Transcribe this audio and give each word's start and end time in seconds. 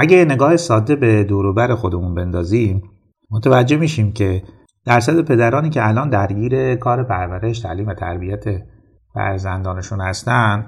اگه 0.00 0.24
نگاه 0.24 0.56
ساده 0.56 0.96
به 0.96 1.24
دوروبر 1.24 1.74
خودمون 1.74 2.14
بندازیم 2.14 2.82
متوجه 3.30 3.76
میشیم 3.76 4.12
که 4.12 4.42
درصد 4.84 5.20
پدرانی 5.20 5.70
که 5.70 5.88
الان 5.88 6.10
درگیر 6.10 6.74
کار 6.74 7.04
پرورش 7.04 7.60
تعلیم 7.60 7.88
و 7.88 7.94
تربیت 7.94 8.44
فرزندانشون 9.14 10.00
هستن 10.00 10.66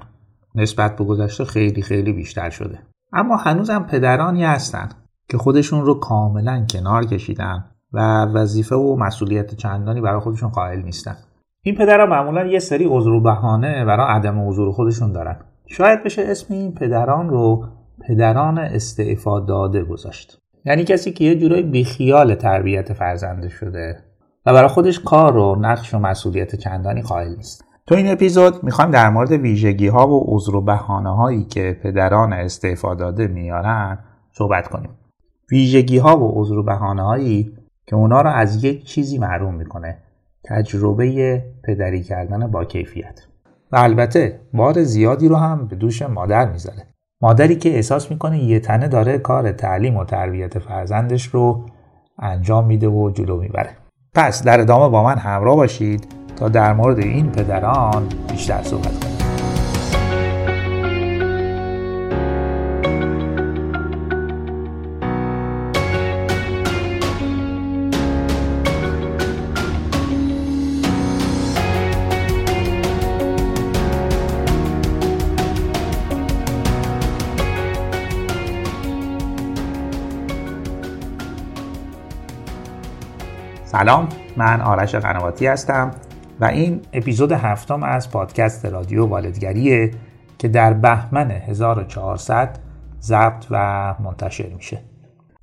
نسبت 0.55 0.95
به 0.95 1.03
گذشته 1.03 1.45
خیلی 1.45 1.81
خیلی 1.81 2.13
بیشتر 2.13 2.49
شده. 2.49 2.79
اما 3.13 3.37
هنوزم 3.37 3.83
پدرانی 3.83 4.45
هستن 4.45 4.89
که 5.29 5.37
خودشون 5.37 5.85
رو 5.85 5.93
کاملا 5.93 6.65
کنار 6.69 7.05
کشیدن 7.05 7.65
و 7.93 8.25
وظیفه 8.25 8.75
و 8.75 8.95
مسئولیت 8.95 9.55
چندانی 9.55 10.01
برای 10.01 10.19
خودشون 10.19 10.49
قائل 10.49 10.81
نیستن. 10.81 11.15
این 11.61 11.75
پدرها 11.75 12.05
معمولا 12.05 12.45
یه 12.45 12.59
سری 12.59 12.85
عذر 12.89 13.09
و 13.09 13.21
بهانه 13.21 13.85
برای 13.85 14.15
عدم 14.15 14.49
حضور 14.49 14.71
خودشون 14.71 15.11
دارن. 15.11 15.39
شاید 15.67 16.03
بشه 16.03 16.21
اسم 16.27 16.53
این 16.53 16.73
پدران 16.73 17.29
رو 17.29 17.65
پدران 18.07 18.57
استعفا 18.57 19.39
داده 19.39 19.83
گذاشت. 19.83 20.37
یعنی 20.65 20.83
کسی 20.83 21.11
که 21.11 21.23
یه 21.23 21.35
جورایی 21.35 21.63
بیخیال 21.63 22.35
تربیت 22.35 22.93
فرزنده 22.93 23.49
شده 23.49 23.97
و 24.45 24.53
برای 24.53 24.67
خودش 24.67 24.99
کار 24.99 25.37
و 25.37 25.55
نقش 25.55 25.93
و 25.93 25.99
مسئولیت 25.99 26.55
چندانی 26.55 27.01
قائل 27.01 27.35
نیست. 27.35 27.65
تو 27.87 27.95
این 27.95 28.11
اپیزود 28.11 28.63
می‌خوایم 28.63 28.91
در 28.91 29.09
مورد 29.09 29.31
ویژگی 29.31 29.87
ها 29.87 30.07
و 30.07 30.23
عذر 30.27 30.55
و 30.55 30.61
بهانه 30.61 31.15
هایی 31.15 31.43
که 31.43 31.79
پدران 31.83 32.33
استعفا 32.33 32.95
داده 32.95 33.27
میارن 33.27 33.99
صحبت 34.31 34.67
کنیم. 34.67 34.89
ویژگی 35.51 35.97
ها 35.97 36.17
و 36.17 36.41
عذر 36.41 36.57
و 36.57 36.63
بهانه 36.63 37.03
هایی 37.03 37.57
که 37.87 37.95
اونا 37.95 38.21
رو 38.21 38.29
از 38.29 38.63
یک 38.63 38.85
چیزی 38.85 39.17
محروم 39.17 39.55
می‌کنه 39.55 39.97
تجربه 40.43 41.43
پدری 41.63 42.03
کردن 42.03 42.47
با 42.47 42.65
کیفیت. 42.65 43.21
و 43.71 43.77
البته 43.77 44.39
بار 44.53 44.83
زیادی 44.83 45.27
رو 45.27 45.35
هم 45.35 45.67
به 45.67 45.75
دوش 45.75 46.01
مادر 46.01 46.51
می‌ذاره. 46.51 46.87
مادری 47.21 47.55
که 47.55 47.75
احساس 47.75 48.11
می‌کنه 48.11 48.43
یه 48.43 48.59
تنه 48.59 48.87
داره 48.87 49.17
کار 49.17 49.51
تعلیم 49.51 49.97
و 49.97 50.05
تربیت 50.05 50.59
فرزندش 50.59 51.25
رو 51.25 51.65
انجام 52.19 52.65
میده 52.65 52.87
و 52.87 53.11
جلو 53.11 53.37
می‌بره. 53.37 53.69
پس 54.13 54.43
در 54.43 54.59
ادامه 54.59 54.89
با 54.89 55.03
من 55.03 55.17
همراه 55.17 55.55
باشید 55.55 56.07
تا 56.35 56.49
در 56.49 56.73
مورد 56.73 56.99
این 56.99 57.31
پدران 57.31 58.07
بیشتر 58.31 58.61
صحبت 58.63 58.99
کنیم. 59.03 59.20
سلام 83.81 84.09
من 84.37 84.61
آرش 84.61 84.95
قنواتی 84.95 85.47
هستم 85.47 85.91
و 86.39 86.45
این 86.45 86.81
اپیزود 86.93 87.31
هفتم 87.31 87.83
از 87.83 88.11
پادکست 88.11 88.65
رادیو 88.65 89.05
والدگریه 89.05 89.91
که 90.37 90.47
در 90.47 90.73
بهمن 90.73 91.31
1400 91.31 92.59
ضبط 93.01 93.45
و 93.51 93.95
منتشر 93.99 94.49
میشه. 94.55 94.79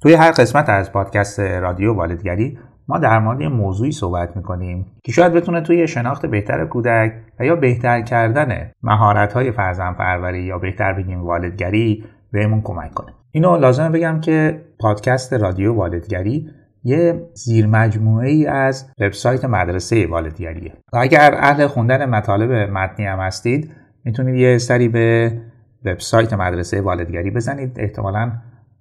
توی 0.03 0.14
هر 0.14 0.31
قسمت 0.31 0.69
از 0.69 0.92
پادکست 0.92 1.41
رادیو 1.41 1.94
والدگری 1.94 2.59
ما 2.89 2.98
در 2.98 3.19
مورد 3.19 3.42
موضوعی 3.42 3.92
صحبت 3.92 4.36
می‌کنیم 4.36 4.86
که 5.05 5.12
شاید 5.12 5.33
بتونه 5.33 5.61
توی 5.61 5.89
شناخت 5.89 6.27
بهتر 6.27 6.64
کودک 6.64 7.12
و 7.41 7.44
یا 7.44 7.56
بهتر 7.56 8.00
کردن 8.00 8.70
مهارت 8.83 9.33
های 9.33 9.53
فرزن 9.53 9.92
پروری 9.92 10.42
یا 10.42 10.59
بهتر 10.59 10.92
بگیم 10.92 11.22
والدگری 11.22 12.05
بهمون 12.33 12.62
کمک 12.62 12.94
کنه. 12.94 13.12
اینو 13.31 13.56
لازم 13.56 13.92
بگم 13.92 14.20
که 14.20 14.64
پادکست 14.81 15.33
رادیو 15.33 15.75
والدگری 15.75 16.50
یه 16.84 17.28
زیر 17.34 17.76
ای 18.22 18.46
از 18.46 18.90
وبسایت 19.00 19.44
مدرسه 19.44 20.06
والدگریه 20.06 20.72
و 20.92 20.96
اگر 20.96 21.34
اهل 21.38 21.66
خوندن 21.66 22.08
مطالب 22.08 22.53
متنی 22.53 23.06
هم 23.06 23.20
هستید 23.20 23.75
می‌تونید 24.04 24.34
یه 24.34 24.58
سری 24.58 24.88
به 24.88 25.38
وبسایت 25.84 26.32
مدرسه 26.32 26.80
والدگری 26.80 27.30
بزنید. 27.30 27.80
احتمالا 27.80 28.32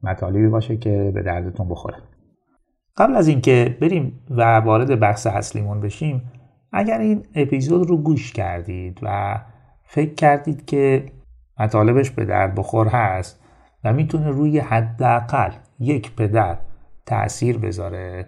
مطالبی 0.03 0.47
باشه 0.47 0.77
که 0.77 1.11
به 1.15 1.21
دردتون 1.21 1.69
بخوره. 1.69 1.97
قبل 2.97 3.15
از 3.15 3.27
اینکه 3.27 3.77
بریم 3.81 4.19
و 4.29 4.57
وارد 4.57 4.99
بحث 4.99 5.27
اصلیمون 5.27 5.81
بشیم 5.81 6.31
اگر 6.73 6.99
این 6.99 7.25
اپیزود 7.35 7.89
رو 7.89 7.97
گوش 7.97 8.33
کردید 8.33 8.99
و 9.03 9.39
فکر 9.83 10.13
کردید 10.13 10.65
که 10.65 11.05
مطالبش 11.59 12.11
به 12.11 12.25
درد 12.25 12.55
بخور 12.55 12.87
هست 12.87 13.43
و 13.83 13.93
می‌تونه 13.93 14.29
روی 14.29 14.59
حداقل 14.59 15.51
یک 15.79 16.15
پدر 16.15 16.57
تاثیر 17.07 17.57
بذاره 17.57 18.27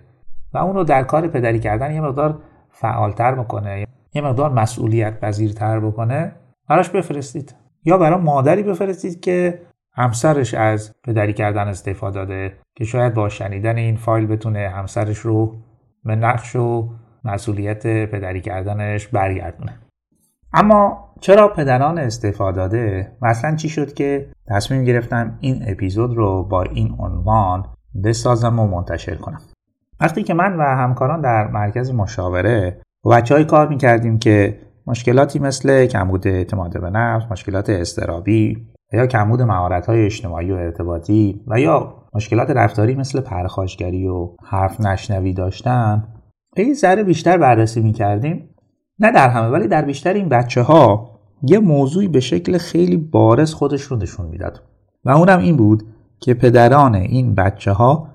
و 0.54 0.58
اون 0.58 0.76
رو 0.76 0.84
در 0.84 1.04
کار 1.04 1.28
پدری 1.28 1.60
کردن 1.60 1.94
یه 1.94 2.02
مقدار 2.02 2.42
فعالتر 2.70 3.36
بکنه 3.36 3.88
یه 4.14 4.22
مقدار 4.22 4.54
مسئولیت 4.54 5.20
پذیرتر 5.20 5.80
بکنه 5.80 6.36
براش 6.70 6.90
بفرستید. 6.90 7.56
یا 7.84 7.98
برای 7.98 8.20
مادری 8.20 8.64
بفرستید 8.64 9.20
که 9.20 9.62
همسرش 9.94 10.54
از 10.54 10.96
پدری 11.04 11.34
کردن 11.34 11.68
استفاده 11.68 12.20
داده 12.20 12.54
که 12.76 12.86
شاید 12.86 13.14
با 13.14 13.30
شنیدن 13.30 13.78
این 13.78 13.96
فایل 13.96 14.28
بتونه 14.28 14.70
همسرش 14.70 15.18
رو 15.18 15.56
به 16.04 16.16
نقش 16.16 16.56
و 16.56 16.90
مسئولیت 17.24 17.88
پدری 18.06 18.42
کردنش 18.42 19.08
برگردونه. 19.08 19.80
اما 20.54 21.10
چرا 21.22 21.48
پدران 21.48 21.98
استفاده 21.98 22.56
داده؟ 22.56 23.12
مثلا 23.22 23.56
چی 23.56 23.70
شد 23.70 23.94
که 23.94 24.32
تصمیم 24.48 24.84
گرفتم 24.84 25.38
این 25.40 25.64
اپیزود 25.68 26.18
رو 26.18 26.44
با 26.44 26.64
این 26.64 26.96
عنوان 27.00 27.66
بسازم 28.04 28.60
و 28.60 28.68
منتشر 28.68 29.16
کنم. 29.16 29.42
وقتی 30.00 30.24
که 30.24 30.34
من 30.34 30.58
و 30.58 30.62
همکاران 30.62 31.22
در 31.22 31.48
مرکز 31.48 31.92
مشاوره 31.92 32.82
با 33.04 33.12
بچه 33.12 33.36
های 33.36 33.46
کار 33.46 33.68
می‌کردیم 33.68 34.20
که 34.20 34.60
مشکلاتی 34.88 35.40
مثل 35.40 35.86
کمبود 35.86 36.28
اعتماد 36.28 36.82
به 36.82 36.90
نفس، 36.90 37.32
مشکلات 37.32 37.70
استرابی 37.70 38.68
یا 38.94 39.08
کمبود 39.08 39.42
مهارت 39.42 39.86
های 39.86 40.06
اجتماعی 40.06 40.52
و 40.52 40.56
ارتباطی 40.56 41.42
و 41.48 41.60
یا 41.60 41.96
مشکلات 42.14 42.50
رفتاری 42.50 42.96
مثل 42.96 43.22
پرخاشگری 43.22 44.08
و 44.08 44.30
حرف 44.46 44.82
نشنوی 44.82 45.34
داشتن 45.34 46.08
یه 46.58 46.74
ذره 46.74 47.04
بیشتر 47.04 47.38
بررسی 47.38 47.82
می‌کردیم. 47.82 48.50
نه 49.00 49.12
در 49.12 49.30
همه 49.30 49.48
ولی 49.48 49.68
در 49.68 49.82
بیشتر 49.82 50.14
این 50.14 50.30
بچه 50.30 50.62
ها 50.62 51.10
یه 51.44 51.60
موضوعی 51.60 52.08
به 52.08 52.20
شکل 52.20 52.58
خیلی 52.58 52.98
بارز 52.98 53.54
خودش 53.54 53.82
رو 53.82 53.98
نشون 53.98 54.26
می‌داد. 54.26 54.64
و 55.06 55.10
اونم 55.10 55.40
این 55.40 55.58
بود 55.58 55.84
که 56.22 56.34
پدران 56.34 56.96
این 56.96 57.36
بچه 57.36 57.72
ها 57.72 58.08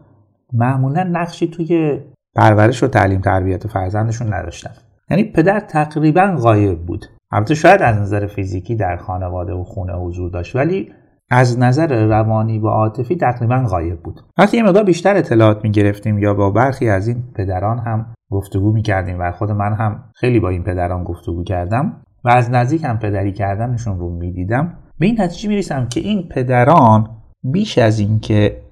معمولا 0.52 1.02
نقشی 1.02 1.48
توی 1.48 2.00
پرورش 2.36 2.82
و 2.82 2.88
تعلیم 2.88 3.20
تربیت 3.20 3.66
فرزندشون 3.66 4.34
نداشتن. 4.34 4.70
یعنی 5.10 5.24
پدر 5.24 5.60
تقریبا 5.60 6.36
غایب 6.42 6.78
بود. 6.86 7.06
البته 7.30 7.54
شاید 7.54 7.82
از 7.82 7.96
نظر 7.96 8.26
فیزیکی 8.26 8.76
در 8.76 8.96
خانواده 8.96 9.52
و 9.52 9.64
خونه 9.64 9.92
حضور 9.92 10.30
داشت 10.30 10.56
ولی 10.56 10.92
از 11.30 11.58
نظر 11.58 12.06
روانی 12.06 12.58
و 12.58 12.66
عاطفی 12.68 13.16
تقریبا 13.16 13.56
غایب 13.56 14.00
بود. 14.00 14.20
وقتی 14.38 14.56
یه 14.56 14.62
مقدار 14.62 14.84
بیشتر 14.84 15.16
اطلاعات 15.16 15.64
می 15.64 15.70
گرفتیم 15.70 16.18
یا 16.18 16.34
با 16.34 16.50
برخی 16.50 16.88
از 16.88 17.08
این 17.08 17.22
پدران 17.34 17.78
هم 17.78 18.06
گفتگو 18.30 18.72
می 18.72 18.82
کردیم 18.82 19.20
و 19.20 19.32
خود 19.32 19.50
من 19.50 19.72
هم 19.72 20.04
خیلی 20.14 20.40
با 20.40 20.48
این 20.48 20.62
پدران 20.62 21.04
گفتگو 21.04 21.44
کردم 21.44 22.02
و 22.24 22.28
از 22.28 22.50
نزدیک 22.50 22.84
هم 22.84 22.98
پدری 22.98 23.32
کردنشون 23.32 23.98
رو 23.98 24.10
می 24.10 24.32
دیدم 24.32 24.78
به 24.98 25.06
این 25.06 25.20
نتیجه 25.20 25.48
می 25.48 25.88
که 25.88 26.00
این 26.00 26.28
پدران 26.28 27.10
بیش 27.44 27.78
از 27.78 27.98
اینکه 27.98 28.62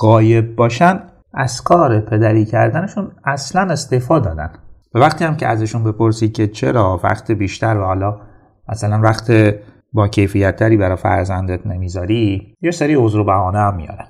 غایب 0.00 0.56
باشن 0.56 1.00
از 1.34 1.62
کار 1.62 2.00
پدری 2.00 2.44
کردنشون 2.44 3.12
اصلا 3.24 3.72
استفاده 3.72 4.28
دادن. 4.28 4.50
و 4.94 4.98
وقتی 4.98 5.24
هم 5.24 5.36
که 5.36 5.46
ازشون 5.46 5.84
بپرسی 5.84 6.28
که 6.28 6.46
چرا 6.46 7.00
وقت 7.04 7.30
بیشتر 7.30 7.78
و 7.78 7.84
حالا 7.84 8.20
مثلا 8.68 9.00
وقت 9.00 9.32
با 9.92 10.08
کیفیت 10.08 10.56
تری 10.56 10.76
برای 10.76 10.96
فرزندت 10.96 11.66
نمی‌ذاری 11.66 12.56
یه 12.62 12.70
سری 12.70 12.94
عذر 12.94 13.18
و 13.18 13.24
بهانه 13.24 13.58
هم 13.58 13.76
میارن. 13.76 14.06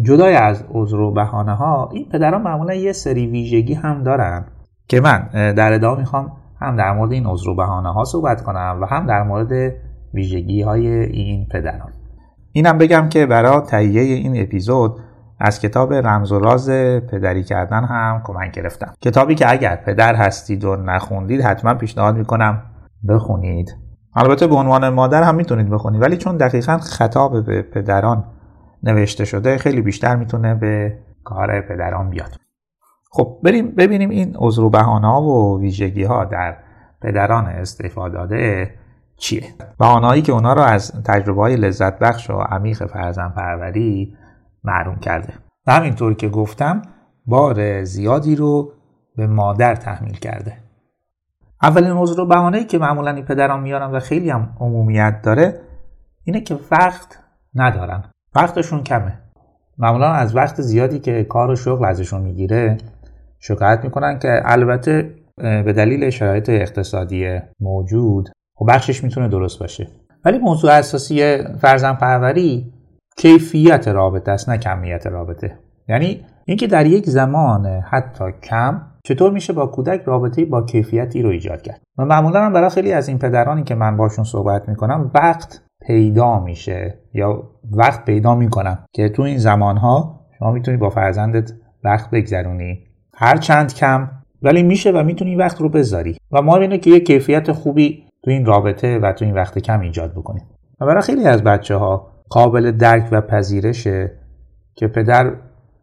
جدای 0.00 0.34
از 0.34 0.64
عذر 0.70 0.96
و 0.96 1.12
بهانه 1.12 1.54
ها 1.54 1.90
این 1.92 2.08
پدران 2.08 2.42
معمولا 2.42 2.74
یه 2.74 2.92
سری 2.92 3.26
ویژگی 3.26 3.74
هم 3.74 4.02
دارن 4.02 4.44
که 4.88 5.00
من 5.00 5.28
در 5.32 5.72
ادامه 5.72 5.98
می‌خوام 5.98 6.32
هم 6.60 6.76
در 6.76 6.92
مورد 6.92 7.12
این 7.12 7.26
عذر 7.26 7.48
و 7.48 7.54
بهانه 7.54 7.92
ها 7.92 8.04
صحبت 8.04 8.42
کنم 8.42 8.78
و 8.82 8.84
هم 8.84 9.06
در 9.06 9.22
مورد 9.22 9.72
ویژگی 10.14 10.62
های 10.62 10.86
این 10.88 11.46
پدران. 11.50 11.91
اینم 12.52 12.78
بگم 12.78 13.08
که 13.08 13.26
برای 13.26 13.60
تهیه 13.60 14.02
این 14.02 14.42
اپیزود 14.42 15.00
از 15.40 15.60
کتاب 15.60 15.94
رمز 15.94 16.32
و 16.32 16.38
راز 16.38 16.70
پدری 17.10 17.42
کردن 17.42 17.84
هم 17.84 18.22
کمک 18.24 18.50
گرفتم. 18.50 18.94
کتابی 19.00 19.34
که 19.34 19.50
اگر 19.50 19.76
پدر 19.76 20.14
هستید 20.14 20.64
و 20.64 20.76
نخوندید 20.76 21.40
حتما 21.40 21.74
پیشنهاد 21.74 22.16
می‌کنم 22.16 22.62
بخونید. 23.08 23.76
البته 24.16 24.46
به 24.46 24.54
عنوان 24.54 24.88
مادر 24.88 25.22
هم 25.22 25.34
می‌تونید 25.34 25.70
بخونید 25.70 26.02
ولی 26.02 26.16
چون 26.16 26.36
دقیقا 26.36 26.78
خطاب 26.78 27.46
به 27.46 27.62
پدران 27.62 28.24
نوشته 28.82 29.24
شده 29.24 29.58
خیلی 29.58 29.80
بیشتر 29.80 30.16
می‌تونه 30.16 30.54
به 30.54 30.98
کار 31.24 31.60
پدران 31.60 32.10
بیاد. 32.10 32.36
خب 33.10 33.38
بریم 33.44 33.70
ببینیم 33.70 34.10
این 34.10 34.36
عذر 34.38 34.62
و 34.62 34.70
بهانه 34.70 35.06
ها 35.06 35.22
و 35.22 35.60
ویژگی 35.60 36.04
ها 36.04 36.24
در 36.24 36.56
پدران 37.02 37.46
استفاده 37.46 38.14
داده. 38.14 38.70
چیه؟ 39.16 39.44
و 39.78 39.84
آنهایی 39.84 40.22
که 40.22 40.32
اونا 40.32 40.52
رو 40.52 40.60
از 40.60 41.02
تجربه 41.04 41.40
های 41.40 41.56
لذت 41.56 41.98
بخش 41.98 42.30
و 42.30 42.32
عمیق 42.32 42.86
فرزن 42.86 43.28
پروری 43.28 44.16
محروم 44.64 44.96
کرده. 44.96 45.32
و 45.66 45.72
همینطور 45.72 46.14
که 46.14 46.28
گفتم 46.28 46.82
بار 47.26 47.84
زیادی 47.84 48.36
رو 48.36 48.72
به 49.16 49.26
مادر 49.26 49.74
تحمیل 49.74 50.16
کرده. 50.16 50.56
اولین 51.62 51.92
موضوع 51.92 52.16
رو 52.16 52.26
بهانه 52.26 52.64
که 52.64 52.78
معمولا 52.78 53.10
این 53.10 53.24
پدران 53.24 53.60
میارن 53.60 53.90
و 53.90 54.00
خیلی 54.00 54.30
هم 54.30 54.56
عمومیت 54.60 55.22
داره 55.22 55.60
اینه 56.24 56.40
که 56.40 56.58
وقت 56.70 57.18
ندارن. 57.54 58.04
وقتشون 58.34 58.82
کمه. 58.82 59.18
معمولا 59.78 60.12
از 60.12 60.36
وقت 60.36 60.60
زیادی 60.60 60.98
که 60.98 61.24
کار 61.24 61.50
و 61.50 61.56
شغل 61.56 61.84
ازشون 61.84 62.20
می‌گیره 62.20 62.76
شکایت 63.38 63.84
می‌کنن 63.84 64.18
که 64.18 64.42
البته 64.44 65.14
به 65.36 65.72
دلیل 65.72 66.10
شرایط 66.10 66.48
اقتصادی 66.48 67.40
موجود 67.60 68.28
خب 68.62 68.68
بخشش 68.68 69.04
می‌تونه 69.04 69.28
درست 69.28 69.60
باشه. 69.60 69.88
ولی 70.24 70.38
موضوع 70.38 70.70
اساسی 70.70 71.38
فرزن 71.60 71.92
پروری 71.92 72.72
کیفیت 73.16 73.88
رابطه 73.88 74.32
است 74.32 74.48
نه 74.48 74.58
کمیت 74.58 75.06
رابطه. 75.06 75.58
یعنی 75.88 76.20
اینکه 76.44 76.66
در 76.66 76.86
یک 76.86 77.06
زمان 77.06 77.66
حتی 77.66 78.24
کم 78.42 78.82
چطور 79.04 79.32
میشه 79.32 79.52
با 79.52 79.66
کودک 79.66 80.02
رابطه 80.04 80.44
با 80.44 80.62
کیفیتی 80.62 81.22
رو 81.22 81.30
ایجاد 81.30 81.62
کرد. 81.62 81.80
و 81.98 82.04
معمولا 82.04 82.40
هم 82.40 82.52
برای 82.52 82.70
خیلی 82.70 82.92
از 82.92 83.08
این 83.08 83.18
پدرانی 83.18 83.62
که 83.62 83.74
من 83.74 83.96
باشون 83.96 84.24
صحبت 84.24 84.68
می‌کنم 84.68 85.10
وقت 85.14 85.62
پیدا 85.86 86.40
میشه 86.40 86.98
یا 87.14 87.50
وقت 87.72 88.04
پیدا 88.04 88.34
می‌کنم 88.34 88.84
که 88.92 89.08
تو 89.08 89.22
این 89.22 89.38
زمانها 89.38 90.20
شما 90.38 90.52
می‌تونی 90.52 90.76
با 90.76 90.90
فرزندت 90.90 91.52
وقت 91.84 92.10
بگذرونی. 92.10 92.78
هر 93.14 93.36
چند 93.36 93.74
کم 93.74 94.10
ولی 94.42 94.62
میشه 94.62 94.90
و 94.90 95.02
می‌تونی 95.02 95.36
وقت 95.36 95.60
رو 95.60 95.68
بذاری. 95.68 96.16
و 96.32 96.42
ما 96.42 96.56
اینه 96.56 96.78
که 96.78 96.90
یه 96.90 97.00
کیفیت 97.00 97.52
خوبی 97.52 98.04
تو 98.24 98.30
این 98.30 98.46
رابطه 98.46 98.98
و 98.98 99.12
تو 99.12 99.24
این 99.24 99.34
وقت 99.34 99.58
کم 99.58 99.80
ایجاد 99.80 100.12
بکنیم. 100.12 100.42
و 100.80 100.86
برای 100.86 101.02
خیلی 101.02 101.24
از 101.24 101.44
بچه 101.44 101.76
ها 101.76 102.12
قابل 102.30 102.70
درک 102.70 103.08
و 103.12 103.20
پذیرشه 103.20 104.12
که 104.74 104.88
پدر 104.88 105.36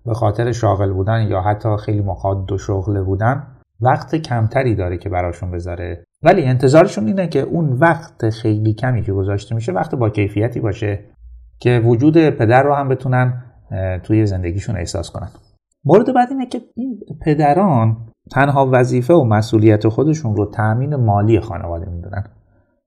به 0.06 0.14
خاطر 0.14 0.52
شاغل 0.52 0.94
بودن 0.94 1.28
یا 1.28 1.42
حتی 1.42 1.70
خیلی 1.86 2.02
مقاد 2.02 2.52
و 2.52 2.58
شغله 2.58 3.02
بودن 3.02 3.48
وقت 3.82 4.16
کمتری 4.16 4.76
داره 4.76 4.98
که 4.98 5.10
براشون 5.10 5.52
بذاره. 5.52 6.04
ولی 6.24 6.44
انتظارشون 6.44 7.08
اینه 7.08 7.28
که 7.28 7.40
اون 7.40 7.74
وقت 7.74 8.30
خیلی 8.30 8.74
کمی 8.74 9.02
که 9.02 9.14
گذاشته 9.14 9.56
میشه 9.56 9.72
وقت 9.72 9.96
با 9.96 10.10
کیفیتی 10.10 10.60
باشه 10.60 11.06
که 11.60 11.82
وجود 11.86 12.30
پدر 12.30 12.64
رو 12.64 12.74
هم 12.74 12.90
بتونن 12.90 13.44
توی 14.04 14.26
زندگیشون 14.26 14.78
احساس 14.78 15.12
کنن. 15.12 15.30
مورد 15.86 16.14
بعد 16.14 16.28
اینه 16.32 16.46
که 16.46 16.62
این 16.76 17.00
پدران 17.26 18.09
تنها 18.32 18.70
وظیفه 18.72 19.14
و 19.14 19.24
مسئولیت 19.24 19.88
خودشون 19.88 20.36
رو 20.36 20.46
تأمین 20.46 20.96
مالی 20.96 21.40
خانواده 21.40 21.90
می‌دونن. 21.90 22.24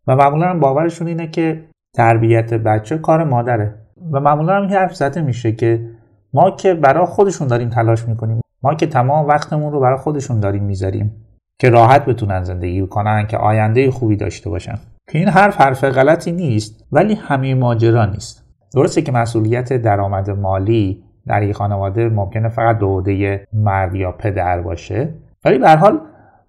و 0.07 0.17
معمولا 0.17 0.47
هم 0.47 0.61
باورشون 0.61 1.07
اینه 1.07 1.27
که 1.27 1.65
تربیت 1.95 2.55
بچه 2.55 2.99
کار 2.99 3.25
مادره. 3.25 3.75
و 4.13 4.21
معمولا 4.21 4.57
هم 4.57 4.69
حرف 4.69 4.95
زده 4.95 5.21
میشه 5.21 5.53
که 5.53 5.91
ما 6.35 6.51
که 6.51 6.75
برای 6.75 7.07
خودشون 7.07 7.49
داریم 7.49 7.69
تلاش 7.69 8.09
می‌کنیم 8.09 8.41
ما 8.63 8.75
که 8.75 8.87
تمام 8.87 9.27
وقتمون 9.27 9.73
رو 9.73 9.81
برای 9.81 9.99
خودشون 9.99 10.41
داریم 10.41 10.63
می‌ذاریم 10.63 11.25
که 11.59 11.71
راحت 11.71 12.05
بتونن 12.05 12.43
زندگی 12.43 12.87
کنن 12.87 13.27
که 13.27 13.37
آینده 13.37 13.91
خوبی 13.91 14.17
داشته 14.17 14.51
باشن. 14.51 14.75
که 15.11 15.19
این 15.19 15.29
حرف 15.29 15.61
حرف 15.61 15.85
غلطی 15.85 16.33
نیست 16.33 16.85
ولی 16.93 17.15
همه 17.15 17.55
ماجرا 17.55 18.07
نیست. 18.07 18.45
درسته 18.75 19.03
که 19.03 19.13
مسئولیت 19.13 19.73
درآمد 19.73 20.31
مالی 20.31 21.05
در 21.27 21.43
یک 21.43 21.57
خانواده 21.57 22.09
ممکنه 22.09 22.49
فقط 22.49 22.79
دوده 22.79 23.47
مرد 23.53 23.95
یا 23.95 24.13
پدر 24.13 24.61
باشه. 24.61 25.15
ولی 25.45 25.59
به 25.59 25.71
حال 25.77 26.01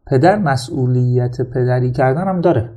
پدر 0.08 0.36
مسئولیت 0.36 1.42
پدری 1.42 1.92
کردن 1.92 2.28
هم 2.28 2.42
داره. 2.42 2.70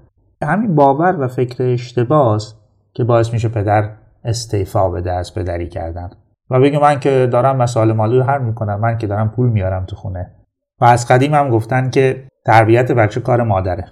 همین 0.42 0.74
باور 0.74 1.20
و 1.20 1.28
فکر 1.28 1.62
اشتباس 1.62 2.54
که 2.92 3.04
باعث 3.04 3.32
میشه 3.32 3.48
پدر 3.48 3.90
استعفا 4.24 4.90
بده 4.90 5.12
از 5.12 5.34
پدری 5.34 5.68
کردن. 5.68 6.10
و 6.50 6.60
بگه 6.60 6.78
من 6.78 7.00
که 7.00 7.28
دارم 7.32 7.56
مسائل 7.56 7.92
مالی 7.92 8.16
رو 8.16 8.22
حل 8.22 8.42
می‌کنم 8.42 8.80
من 8.80 8.98
که 8.98 9.06
دارم 9.06 9.28
پول 9.30 9.48
میارم 9.48 9.84
تو 9.84 9.96
خونه. 9.96 10.32
و 10.80 10.84
از 10.84 11.08
قدیم 11.08 11.34
هم 11.34 11.50
گفتن 11.50 11.90
که 11.90 12.28
تربیت 12.46 12.92
بچه 12.92 13.20
کار 13.20 13.42
مادره. 13.42 13.84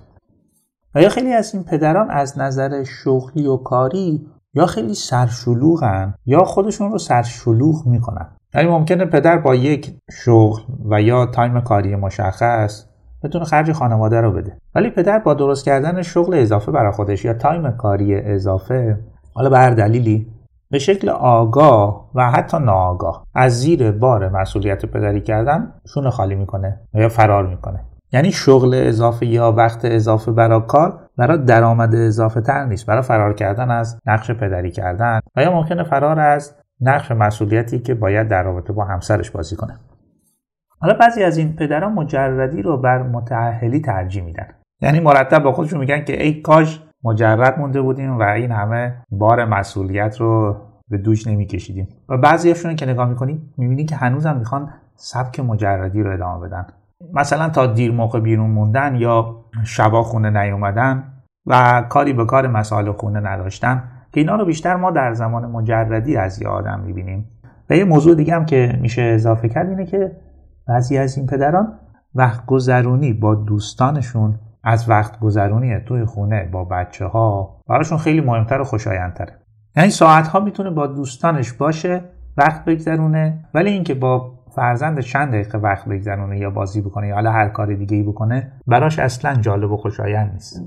و 0.94 1.03
یا 1.03 1.09
خیلی 1.09 1.32
از 1.32 1.55
این 1.55 1.65
پدران 1.65 2.11
از 2.11 2.38
نظر 2.38 2.85
شغلی 2.85 3.47
و 3.47 3.56
کاری 3.56 4.26
یا 4.54 4.66
خیلی 4.66 4.94
سرشلوغن 4.94 6.14
یا 6.26 6.44
خودشون 6.44 6.92
رو 6.92 6.98
سرشلوغ 6.98 7.86
می‌کنن. 7.86 8.26
یعنی 8.54 8.68
ممکنه 8.68 9.04
پدر 9.04 9.38
با 9.38 9.54
یک 9.54 9.96
شغل 10.24 10.62
و 10.90 11.02
یا 11.02 11.26
time 11.26 11.61
کاری 11.60 11.96
مشخص 11.96 12.84
بتونه 13.22 13.44
خرج 13.44 13.72
خانواده 13.72 14.20
رو 14.20 14.32
بده. 14.32 14.58
ولی 14.74 14.90
پدر 14.90 15.18
با 15.18 15.34
درست 15.34 15.64
کردن 15.64 16.02
شغل 16.02 16.34
اضافه 16.34 16.72
برای 16.72 16.92
خودش 16.92 17.24
یا 17.24 17.34
time 17.34 17.70
کاری 17.70 18.14
اضافه 18.14 18.98
حالا 19.34 19.50
به 19.50 19.74
دلیلی 19.74 20.26
به 20.70 20.78
شکل 20.78 21.08
آگاه 21.08 22.10
و 22.14 22.30
حتی 22.30 22.58
ناآگاه 22.58 23.26
از 23.34 23.60
زیر 23.60 23.92
بار 23.92 24.28
مسئولیت 24.28 24.86
پدری 24.86 25.20
کردن 25.20 25.72
شونه 25.94 26.10
خالی 26.10 26.34
می‌کنه 26.34 26.80
یا 26.94 27.08
فرار 27.08 27.46
می‌کنه. 27.46 27.84
یعنی 28.12 28.32
شغل 28.32 28.74
اضافه 28.74 29.26
یا 29.26 29.52
وقت 29.52 29.84
اضافه 29.84 30.32
برای 30.32 30.60
کار 30.68 31.03
برای 31.19 31.38
درآمد 31.38 31.94
اضافه 31.94 32.40
تر 32.40 32.64
نیست. 32.64 32.87
برای 32.87 33.02
فرار 33.02 33.34
کردن 33.34 33.70
از 33.70 33.99
نقش 34.06 34.31
پدری 34.31 34.70
کردن. 34.70 35.20
و 35.37 35.43
یا 35.43 35.52
ممکنه 35.52 35.84
فرار 35.84 36.20
از 36.20 36.56
نقش 36.81 37.11
مسئولیتی 37.11 37.78
که 37.78 37.94
باید 37.94 38.28
در 38.28 38.43
رابطه 38.43 38.72
با 38.72 38.84
همسرش 38.84 39.31
بازی 39.31 39.56
کنه. 39.56 39.78
حالا 40.78 40.94
بعضی 40.94 41.22
از 41.22 41.37
این 41.37 41.56
پدران 41.56 41.93
مجردی 41.93 42.62
رو 42.62 42.76
بر 42.76 43.02
متعهلی 43.02 43.81
ترجیح 43.81 44.25
میدن. 44.25 44.46
یعنی 44.81 45.00
مرتب 45.00 45.43
با 45.43 45.52
خودشون 45.52 45.81
میگن 45.81 46.05
که 46.05 46.22
ای 46.22 46.40
کاش 46.40 46.82
مجرد 47.05 47.58
مونده 47.58 47.82
بودیم 47.82 48.19
و 48.19 48.22
این 48.22 48.50
همه 48.50 48.94
بار 49.11 49.44
مسئولیت 49.44 50.20
رو 50.20 50.56
به 50.88 50.99
دوش 50.99 51.26
نمیکشیدیم. 51.26 51.88
و 52.08 52.19
بعضیاشون 52.19 52.76
که 52.76 52.87
نگاه 52.87 53.08
می‌کنیم 53.08 53.55
می‌بینی 53.56 53.84
که 53.84 53.96
هنوزم 53.96 54.37
می‌خوان 54.37 54.70
سبک 54.96 55.40
مجردی 55.40 56.02
رو 56.02 56.12
ادامه 56.12 56.46
بدن. 56.46 56.66
مثلا 57.12 57.49
تا 57.49 57.67
دیر 57.67 57.93
موقع 57.93 58.20
بیرون 58.20 58.50
موندن 58.50 58.94
یا 58.94 59.44
شبا 59.64 60.02
خونه 60.02 60.31
نیومدن 60.43 61.12
و 61.46 61.82
کاری 61.88 62.12
به 62.12 62.25
کار 62.25 62.46
مسائل 62.46 62.93
خونه 62.93 63.20
نداشتن 63.20 63.82
که 64.12 64.20
اینا 64.20 64.37
رو 64.37 64.44
بیشتر 64.44 64.76
ما 64.76 64.91
در 64.91 65.12
زمان 65.12 65.46
مجردی 65.46 66.17
از 66.17 66.43
یه 66.43 66.49
آدم 66.49 66.81
می‌بینیم. 66.81 67.31
و 67.70 67.76
یه 67.76 67.85
موضوع 67.85 68.14
دیگه 68.14 68.35
هم 68.35 68.46
که 68.46 68.79
میشه 68.81 69.02
اضافه 69.02 69.49
کرد 69.49 69.69
اینه 69.69 69.87
که 69.87 70.17
بعضی 70.69 70.99
از 70.99 71.19
این 71.19 71.26
پدران 71.26 71.79
وقت 72.14 72.46
گذرونی 72.46 73.12
با 73.12 73.35
دوستانشون 73.35 74.38
از 74.64 74.90
وقت 74.90 75.20
گذرونی 75.20 75.81
توی 75.81 76.05
خونه 76.05 76.49
با 76.52 76.64
بچه 76.64 77.06
ها 77.06 77.61
براشون 77.69 77.99
خیلی 77.99 78.20
مهمتر 78.20 78.61
و 78.61 78.64
خوشایندتره. 78.64 79.38
یعنی 79.76 79.90
ساعت 79.90 80.29
ها 80.29 80.40
می‌تونه 80.40 80.70
با 80.70 80.87
دوستانش 80.87 81.52
باشه 81.52 82.05
وقت 82.37 82.64
بگذرونه 82.64 83.44
ولی 83.55 83.71
اینکه 83.71 83.95
با 83.95 84.34
فرزند 84.56 85.00
چند 85.00 85.28
دقیقه 85.28 85.58
وقت 85.58 85.88
بگذرونه 85.88 86.38
یا 86.38 86.50
بازی 86.50 86.80
بکنه 86.80 87.08
یا 87.08 87.14
حالا 87.14 87.32
هر 87.32 87.49
کار 87.49 87.75
دیگه 87.75 87.96
ای 87.96 88.02
بکنه 88.02 88.52
براش 88.66 88.99
اصلا 88.99 89.34
جالب 89.34 89.73
و 89.73 89.76
خوشایند 89.76 90.32
نیست. 90.32 90.62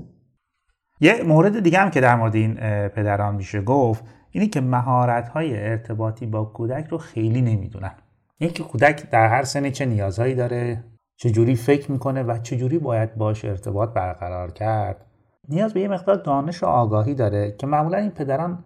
یه 1.00 1.22
مورد 1.26 1.62
دیگه 1.62 1.78
هم 1.78 1.90
که 1.90 2.00
در 2.00 2.16
مورد 2.16 2.34
این 2.34 2.54
پدران 2.88 3.34
میشه 3.34 3.60
گفت 3.60 4.04
اینه 4.30 4.46
که 4.46 4.60
مهارت 4.60 5.28
های 5.28 5.68
ارتباطی 5.68 6.26
با 6.26 6.44
کودک 6.44 6.86
رو 6.86 6.98
خیلی 6.98 7.42
نمی‌دونن. 7.42 7.92
اینکه 8.38 8.62
کودک 8.62 9.10
در 9.10 9.28
هر 9.28 9.42
سنی 9.42 9.70
چه 9.70 9.86
نیازهایی 9.86 10.34
داره 10.34 10.84
چجوری 11.16 11.56
فکر 11.56 11.92
می‌کنه 11.92 12.22
و 12.22 12.38
چجوری 12.38 12.78
باید 12.78 13.14
باش 13.14 13.44
ارتباط 13.44 13.92
برقرار 13.94 14.52
کرد 14.52 15.06
نیاز 15.48 15.74
به 15.74 15.80
یه 15.80 15.88
مقدار 15.88 16.16
دانش 16.16 16.62
و 16.62 16.66
آگاهی 16.66 17.14
داره 17.14 17.54
که 17.58 17.66
معمولا 17.66 17.98
این 17.98 18.10
پدران 18.10 18.64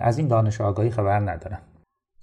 از 0.00 0.18
این 0.18 0.28
دانش 0.28 0.60
آگاهی 0.60 0.90
خبر 0.90 1.20
ندارن. 1.20 1.58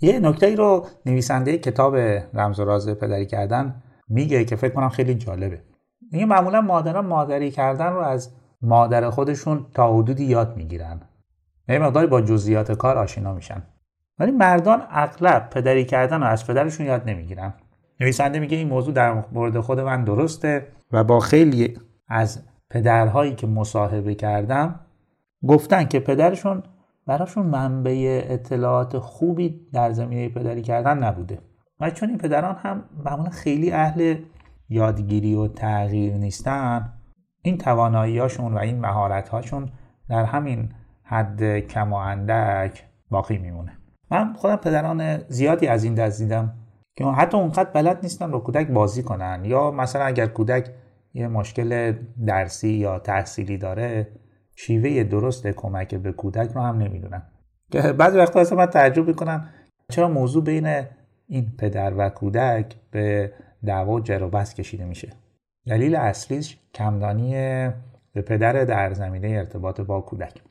یه 0.03 0.19
نکته 0.19 0.45
ای 0.45 0.55
رو 0.55 0.86
نویسنده 1.05 1.57
کتاب 1.57 1.95
رمز 2.33 2.60
و 2.60 2.65
راز 2.65 2.89
پدری 2.89 3.25
کردن 3.25 3.83
میگه 4.07 4.45
که 4.45 4.55
فکر 4.55 4.74
کنم 4.74 4.89
خیلی 4.89 5.15
جالبه. 5.15 5.62
این 6.12 6.27
معمولا 6.27 6.62
مادران 6.62 7.05
مادری 7.05 7.51
کردن 7.51 7.93
رو 7.93 8.00
از 8.00 8.31
مادر 8.62 9.10
خودشون 9.10 9.65
تا 9.74 9.93
حدودی 9.93 10.25
یاد 10.25 10.57
می‌گیرن. 10.57 11.01
یه 11.69 11.79
مقداری 11.79 12.07
با 12.07 12.22
جزئیات 12.22 12.72
کار 12.72 12.98
آشنا 12.98 13.33
میشن. 13.33 13.63
ولی 14.19 14.31
مردان 14.31 14.83
اغلب 14.89 15.50
پدری 15.50 15.86
کردن 15.86 16.22
رو 16.22 16.27
از 16.27 16.48
پدرشون 16.48 16.86
یاد 16.86 17.10
نمی‌گیرن. 17.10 17.53
نویسنده 18.00 18.39
میگه 18.39 18.57
این 18.57 18.67
موضوع 18.67 18.93
در 18.93 19.24
مورد 19.31 19.60
خود 19.60 19.79
من 19.79 20.03
درسته 20.03 20.67
و 20.91 21.03
با 21.03 21.19
خیلی 21.19 21.77
از 22.07 22.41
پدرهایی 22.69 23.36
که 23.36 23.48
مصاحبه 23.48 24.15
کردم 24.15 24.79
گفتن 25.48 25.86
که 25.86 26.00
پدرشون 26.00 26.63
براشون 27.07 27.45
منبع 27.45 28.22
اطلاعات 28.29 28.98
خوبی 28.98 29.67
در 29.74 29.91
زمینه 29.91 30.29
پدری 30.29 30.62
کردن 30.62 31.03
نبوده. 31.03 31.39
و 31.79 31.89
چون 31.89 32.10
این 32.10 32.17
پدران 32.17 32.55
هم 32.55 32.83
معمولا 33.05 33.29
خیلی 33.29 33.72
اهل 33.72 34.15
یادگیری 34.69 35.36
و 35.36 35.48
تغییر 35.48 36.13
نیستن 36.13 36.93
این 37.41 37.57
تواناییاشون 37.57 38.53
و 38.53 38.57
این 38.57 38.79
مهارتهاشون 38.79 39.69
در 40.10 40.24
همین 40.24 40.69
حد 41.03 41.60
کم 41.60 41.93
و 41.93 41.95
اندک 41.95 42.83
باقی 43.10 43.38
میمونه. 43.38 43.77
من 44.12 44.33
خودم 44.33 44.55
پدران 44.55 45.17
زیادی 45.17 45.67
از 45.67 45.83
این 45.83 45.95
دست 45.95 46.22
دیدم 46.22 46.53
که 46.95 47.05
حتی 47.05 47.38
اونقدر 47.38 47.69
بلد 47.69 48.00
نیستن 48.03 48.31
با 48.31 48.39
کودک 48.39 48.67
بازی 48.67 49.03
کنن. 49.03 49.45
یا 49.45 49.72
مثلا 49.72 50.05
اگر 50.05 50.25
کودک 50.25 50.69
یه 51.13 51.27
مشکل 51.27 51.93
درسی 52.27 52.69
یا 52.69 53.00
تحصیلی 53.00 53.57
داره 53.57 54.07
شیوه 54.55 55.03
درست 55.03 55.48
کمک 55.48 55.95
به 55.95 56.12
کودک 56.12 56.51
رو 56.51 56.62
هم 56.62 56.77
نمی‌دونن 56.77 57.24
که 57.72 57.81
بعضی 57.81 58.17
وقتا 58.17 58.39
اصلا 58.39 58.57
من 58.57 58.65
تعجب 58.65 59.07
می‌کنم 59.07 59.50
چرا 59.89 60.07
موضوع 60.10 60.43
بین 60.43 60.83
این 61.27 61.53
پدر 61.57 61.93
و 61.98 62.10
کودک 62.10 62.75
به 62.91 63.33
دعوا 63.65 64.01
و 64.10 64.29
بحث 64.29 64.53
کشیده 64.53 64.86
میشه. 64.86 65.10
دلیل 65.67 65.95
اصلیش 65.95 66.60
کمدانی 66.74 67.31
به 68.13 68.22
پدر 68.22 68.63
در 68.63 68.93
زمینه 68.93 69.27
ارتباط 69.27 69.81
با 69.81 70.01
کودک. 70.01 70.41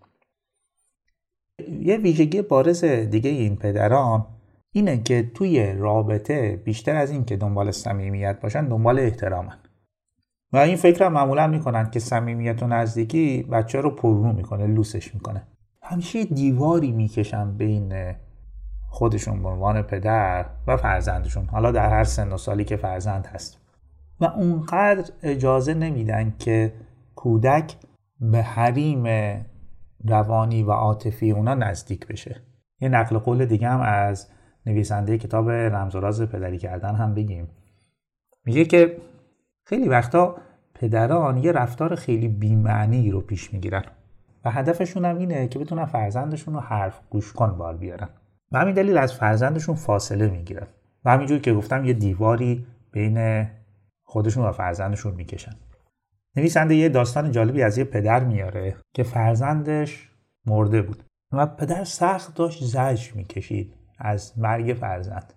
یه 1.80 1.96
ویژگی 1.96 2.42
بارز 2.42 2.84
دیگه 2.84 3.30
این 3.30 3.56
پدران 3.56 4.26
اینه 4.72 5.02
که 5.02 5.30
توی 5.34 5.72
رابطه 5.72 6.56
بیشتر 6.56 6.96
از 6.96 7.10
این 7.10 7.24
که 7.24 7.36
دنبال 7.36 7.70
صمیمیت 7.70 8.40
باشن 8.40 8.68
دنبال 8.68 8.98
احترامن. 8.98 9.58
و 10.52 10.56
این 10.56 10.76
فکر 10.76 11.04
هم 11.04 11.12
معمولا 11.12 11.46
می‌کنن 11.46 11.90
که 11.90 12.00
صمیمیت 12.00 12.62
و 12.62 12.66
نزدیکی 12.66 13.42
بچه 13.42 13.80
رو 13.80 13.90
پررو 13.90 14.32
می‌کنه 14.32 14.66
لوسش 14.66 15.14
می‌کنه. 15.14 15.42
همیشه 15.82 16.24
دیواری 16.24 16.92
می‌کشن 16.92 17.56
بین 17.56 18.14
خودشون 18.88 19.42
به 19.42 19.48
عنوان 19.48 19.82
پدر 19.82 20.46
و 20.66 20.76
فرزندشون. 20.76 21.46
حالا 21.46 21.70
در 21.70 21.90
هر 21.90 22.04
سن 22.04 22.32
و 22.32 22.36
سالی 22.36 22.64
که 22.64 22.76
فرزند 22.76 23.26
هست. 23.26 23.58
و 24.20 24.24
اونقدر 24.24 25.12
اجازه 25.22 25.74
نمیدن 25.74 26.34
که 26.38 26.72
کودک 27.14 27.76
به 28.20 28.42
حریم 28.42 29.06
روانی 30.04 30.62
و 30.62 30.70
عاطفی 30.70 31.30
اونا 31.30 31.54
نزدیک 31.54 32.06
بشه. 32.06 32.42
یه 32.80 32.88
نقل 32.88 33.18
قول 33.18 33.44
دیگه 33.44 33.68
هم 33.68 33.80
از 33.80 34.28
نویسنده 34.66 35.18
کتاب 35.18 35.50
رمز 35.50 35.94
و 35.94 36.00
راز 36.00 36.22
پدری 36.22 36.58
کردن 36.58 36.94
هم 36.94 37.14
بگیم. 37.14 37.48
میگه 38.44 38.64
که 38.64 38.96
خیلی 39.64 39.88
وقتا 39.88 40.36
پدران 40.74 41.38
یه 41.38 41.52
رفتار 41.52 41.94
خیلی 41.94 42.28
بیمعنی 42.28 43.10
رو 43.10 43.20
پیش 43.20 43.52
می‌گیرن 43.52 43.84
و 44.44 44.50
هدفشون 44.50 45.04
هم 45.04 45.18
اینه 45.18 45.48
که 45.48 45.58
بتونن 45.58 45.84
فرزندشون 45.84 46.54
رو 46.54 46.60
حرف 46.60 47.00
گوش 47.10 47.32
کن 47.32 47.58
بار 47.58 47.76
بیارن. 47.76 48.08
و 48.52 48.58
همین 48.58 48.74
دلیل 48.74 48.98
از 48.98 49.14
فرزندشون 49.14 49.74
فاصله 49.74 50.28
می‌گیرن. 50.28 50.66
و 51.04 51.10
همینجور 51.10 51.38
که 51.38 51.54
گفتم 51.54 51.84
یه 51.84 51.92
دیواری 51.92 52.66
بین 52.92 53.48
خودشون 54.02 54.44
و 54.44 54.52
فرزندشون 54.52 55.14
می‌کشن. 55.14 55.52
نویسنده 56.36 56.74
یه 56.74 56.88
داستان 56.88 57.30
جالبی 57.30 57.62
از 57.62 57.78
یه 57.78 57.84
پدر 57.84 58.24
میاره 58.24 58.76
که 58.94 59.02
فرزندش 59.02 60.10
مرده 60.46 60.82
بود 60.82 61.04
و 61.32 61.46
پدر 61.46 61.84
سخت 61.84 62.34
داشت 62.34 62.64
زجر 62.64 63.14
می‌کشید 63.14 63.74
از 63.98 64.38
مرگ 64.38 64.76
فرزند. 64.80 65.32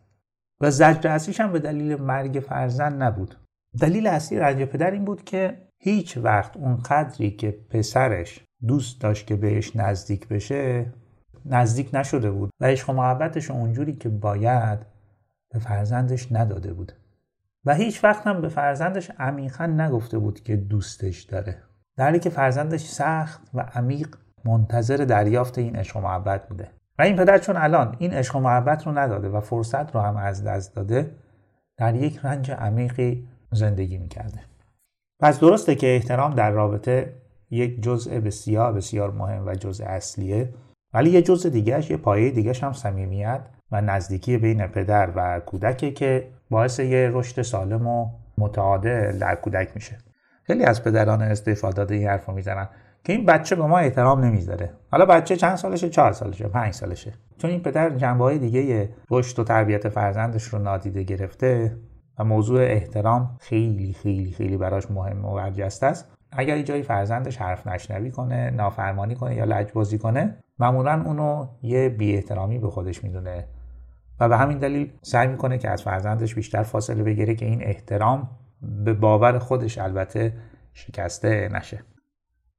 و 0.61 0.71
زجر 0.71 1.09
اصلیش 1.09 1.39
هم 1.39 1.51
به 1.51 1.59
دلیل 1.59 2.01
مرگ 2.01 2.43
فرزند 2.47 3.03
نبود. 3.03 3.35
دلیل 3.79 4.07
اصلی 4.07 4.39
رنج 4.39 4.63
پدر 4.63 4.91
این 4.91 5.05
بود 5.05 5.23
که 5.23 5.57
هیچ 5.77 6.17
وقت 6.17 6.57
اون 6.57 6.75
قدری 6.75 7.31
که 7.31 7.57
پسرش 7.69 8.43
دوست 8.67 9.01
داشت 9.01 9.27
که 9.27 9.35
بهش 9.35 9.75
نزدیک 9.75 10.27
بشه 10.27 10.93
نزدیک 11.45 11.89
نشده 11.93 12.31
بود 12.31 12.49
و 12.59 12.65
عشق 12.65 12.89
و 12.89 12.93
محبتش 12.93 13.51
اونجوری 13.51 13.93
که 13.93 14.09
باید 14.09 14.79
به 15.53 15.59
فرزندش 15.59 16.31
نداده 16.31 16.73
بود. 16.73 16.91
و 17.65 17.75
هیچ 17.75 18.03
وقت 18.03 18.27
هم 18.27 18.41
به 18.41 18.49
فرزندش 18.49 19.11
عمیقا 19.19 19.65
نگفته 19.65 20.17
بود 20.17 20.43
که 20.43 20.55
دوستش 20.55 21.21
داره. 21.21 21.57
در 21.97 22.03
حالی 22.03 22.19
که 22.19 22.29
فرزندش 22.29 22.85
سخت 22.85 23.41
و 23.53 23.61
عمیق 23.61 24.15
منتظر 24.45 24.97
دریافت 24.97 25.57
این 25.57 25.75
عشق 25.75 25.97
و 25.97 26.01
محبت 26.01 26.49
بوده. 26.49 26.69
و 26.99 27.01
این 27.01 27.15
پدر 27.15 27.37
چون 27.37 27.57
الان 27.57 27.95
این 27.99 28.13
عشق 28.13 28.35
و 28.35 28.39
محبت 28.39 28.87
رو 28.87 28.97
نداده 28.97 29.29
و 29.29 29.39
فرصت 29.39 29.95
رو 29.95 30.01
هم 30.01 30.17
از 30.17 30.43
دست 30.43 30.75
داده 30.75 31.11
در 31.77 31.95
یک 31.95 32.19
رنج 32.23 32.51
عمیقی 32.51 33.27
زندگی 33.55 33.97
می‌کرده. 33.97 34.39
پس 35.19 35.39
درسته 35.39 35.75
که 35.75 35.95
احترام 35.95 36.33
در 36.33 36.51
رابطه 36.51 37.13
یک 37.49 37.81
جزء 37.81 38.19
بسیار 38.19 38.73
بسیار 38.73 39.11
مهم 39.11 39.47
و 39.47 39.55
جزء 39.55 39.85
اصلیه 39.85 40.53
ولی 40.93 41.09
یه 41.09 41.21
جزء 41.21 41.49
دیگهش 41.49 41.89
یه 41.89 41.97
پایه 41.97 42.31
دیگهش 42.31 42.63
هم 42.63 42.73
صمیمیت 42.73 43.41
و 43.71 43.81
نزدیکی 43.81 44.37
بین 44.37 44.67
پدر 44.67 45.09
و 45.15 45.39
کودکه 45.39 45.91
که 45.91 46.27
باعث 46.49 46.79
یه 46.79 47.09
رشد 47.13 47.41
سالم 47.41 47.87
و 47.87 48.09
متعادل 48.37 49.19
در 49.19 49.35
کودک 49.35 49.69
میشه. 49.75 49.97
خیلی 50.43 50.63
از 50.63 50.83
پدران 50.83 51.21
استفاده 51.21 51.95
این 51.95 52.07
حرف 52.07 52.29
می‌زنن 52.29 52.69
که 53.03 53.13
این 53.13 53.25
بچه 53.25 53.55
به 53.55 53.65
ما 53.65 53.77
احترام 53.77 54.23
نمی‌ذاره. 54.23 54.73
حالا 54.91 55.05
بچه 55.05 55.35
چند 55.35 55.55
سالشه؟ 55.55 55.89
چهار 55.89 56.11
سالشه 56.11 56.47
پنج 56.47 56.73
سالشه. 56.73 57.13
چون 57.37 57.51
این 57.51 57.59
پدر 57.59 57.89
جنبه 57.89 58.23
های 58.23 58.37
دیگه 58.37 58.89
رشد 59.11 59.39
و 59.39 59.43
تربیت 59.43 59.89
فرزندش 59.89 60.43
رو 60.43 60.59
نادیده 60.59 61.03
گرفته 61.03 61.77
و 62.19 62.23
موضوع 62.23 62.61
احترام 62.61 63.37
خیلی 63.39 63.93
خیلی 63.93 64.31
خیلی 64.31 64.57
براش 64.57 64.91
مهم 64.91 65.25
و 65.25 65.33
برجسته 65.33 65.85
است. 65.85 66.11
اگر 66.31 66.61
جایی 66.61 66.83
فرزندش 66.83 67.37
حرف 67.37 67.67
نشنوی 67.67 68.11
کنه 68.11 68.49
نافرمانی 68.49 69.15
کنه 69.15 69.35
یا 69.35 69.43
لجبازی 69.43 69.97
کنه 69.97 70.37
معمولا 70.59 71.03
اونو 71.05 71.47
یه 71.61 71.89
بی 71.89 72.15
احترامی 72.15 72.59
به 72.59 72.69
خودش 72.69 73.03
می‌دونه. 73.03 73.47
و 74.19 74.29
به 74.29 74.37
همین 74.37 74.57
دلیل 74.57 74.91
سعی 75.01 75.27
می‌کنه 75.27 75.57
که 75.57 75.69
از 75.69 75.83
فرزندش 75.83 76.35
بیشتر 76.35 76.63
فاصله 76.63 77.03
بگیره 77.03 77.35
که 77.35 77.45
این 77.45 77.63
احترام 77.63 78.29
به 78.85 78.93
باور 78.93 79.39
خودش 79.39 79.77
البته 79.77 80.33
شکسته 80.73 81.49
نشه. 81.53 81.83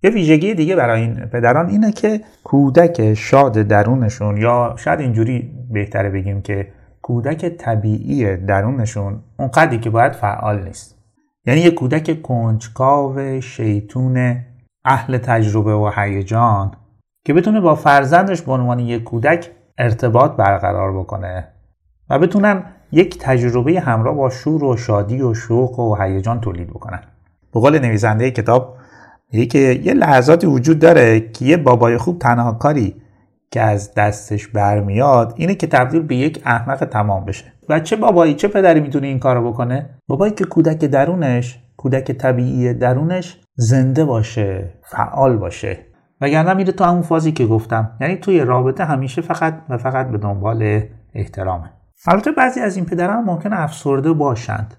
یه 0.03 0.11
ویژگی 0.11 0.55
دیگه 0.55 0.77
برای 0.77 1.01
این 1.01 1.15
پدران 1.15 1.69
اینه 1.69 1.93
که 1.93 2.21
کودک 2.45 3.15
شاد 3.15 3.53
درونشون 3.53 4.37
یا 4.37 4.75
شاید 4.79 5.01
اینجوری 5.01 5.55
بهتره 5.71 6.11
بگیم 6.11 6.43
که 6.43 6.73
کودک 7.07 7.49
طبیعی 7.49 8.37
درونشون 8.37 9.21
اونقدری 9.39 9.79
که 9.79 9.91
باید 9.91 10.13
فعال 10.13 10.65
نیست. 10.65 10.99
یعنی 11.47 11.61
یه 11.61 11.71
کودک 11.71 12.23
کنجکاو 12.23 13.41
شیطون 13.41 14.37
اهل 14.85 15.19
تجربه 15.19 15.75
و 15.75 15.91
هیجان 15.97 16.71
که 17.27 17.35
بتونه 17.35 17.61
با 17.61 17.75
فرزندش 17.75 18.43
به 18.43 18.53
عنوان 18.53 18.79
یک 18.79 19.05
کودک 19.05 19.51
ارتباط 19.79 20.31
برقرار 20.31 20.99
بکنه 20.99 21.49
و 22.11 22.19
بتونن 22.19 22.65
یک 22.93 23.19
تجربه 23.19 23.81
همراه 23.81 24.15
با 24.15 24.31
شور 24.31 24.65
و 24.65 24.77
شادی 24.77 25.23
و 25.23 25.35
شوق 25.35 25.79
و 25.79 25.97
هیجان 26.01 26.41
تولید 26.41 26.71
بکنن. 26.71 27.03
به 27.55 27.61
قول 27.61 27.79
نویسنده 27.79 28.31
کتاب 28.31 28.77
میگه 29.33 29.47
که 29.47 29.59
یه 29.59 29.95
لحظاتی 29.95 30.47
وجود 30.47 30.79
داره 30.79 31.21
که 31.21 31.45
یه 31.45 31.57
بابای 31.57 31.99
خوب 31.99 32.19
تنها 32.19 32.53
کاری 32.53 32.95
که 33.57 33.63
از 33.63 33.95
دستش 33.95 34.49
برمیاد 34.49 35.35
اینه 35.37 35.55
که 35.55 35.67
تبدیل 35.67 36.03
به 36.03 36.17
یک 36.17 36.43
احمق 36.45 36.85
تمام 36.85 37.25
بشه. 37.25 37.45
و 37.69 37.81
چه 37.81 37.97
بابایی 37.97 38.35
چه 38.35 38.49
پدری 38.49 38.81
می‌تونه 38.81 39.07
این 39.07 39.19
کارو 39.19 39.53
بکنه؟ 39.53 39.91
بابایی 40.09 40.33
که 40.33 40.45
کودک 40.45 40.85
درونش 40.85 41.59
کودک 41.77 42.13
طبیعی 42.13 42.75
درونش 42.75 43.41
زنده 43.55 44.05
باشه 44.05 44.73
فعال 44.83 45.37
باشه. 45.37 45.79
وگرنه 46.21 46.55
میره 46.55 46.73
تو 46.73 46.85
همون 46.85 47.03
فازی 47.03 47.33
که 47.33 47.47
گفتم. 47.47 47.97
یعنی 48.01 48.17
توی 48.17 48.41
رابطه 48.41 48.85
همیشه 48.85 49.23
فقط 49.23 49.55
و 49.69 49.79
فقط 49.79 50.11
به 50.11 50.19
دنبال 50.19 50.83
احترامه. 51.15 51.71
البته 52.07 52.33
بعضی 52.33 52.61
از 52.61 52.77
این 52.77 52.87
پدران 52.87 53.25
ممکن 53.25 53.53
افسرده 53.53 54.13
باشند. 54.13 54.75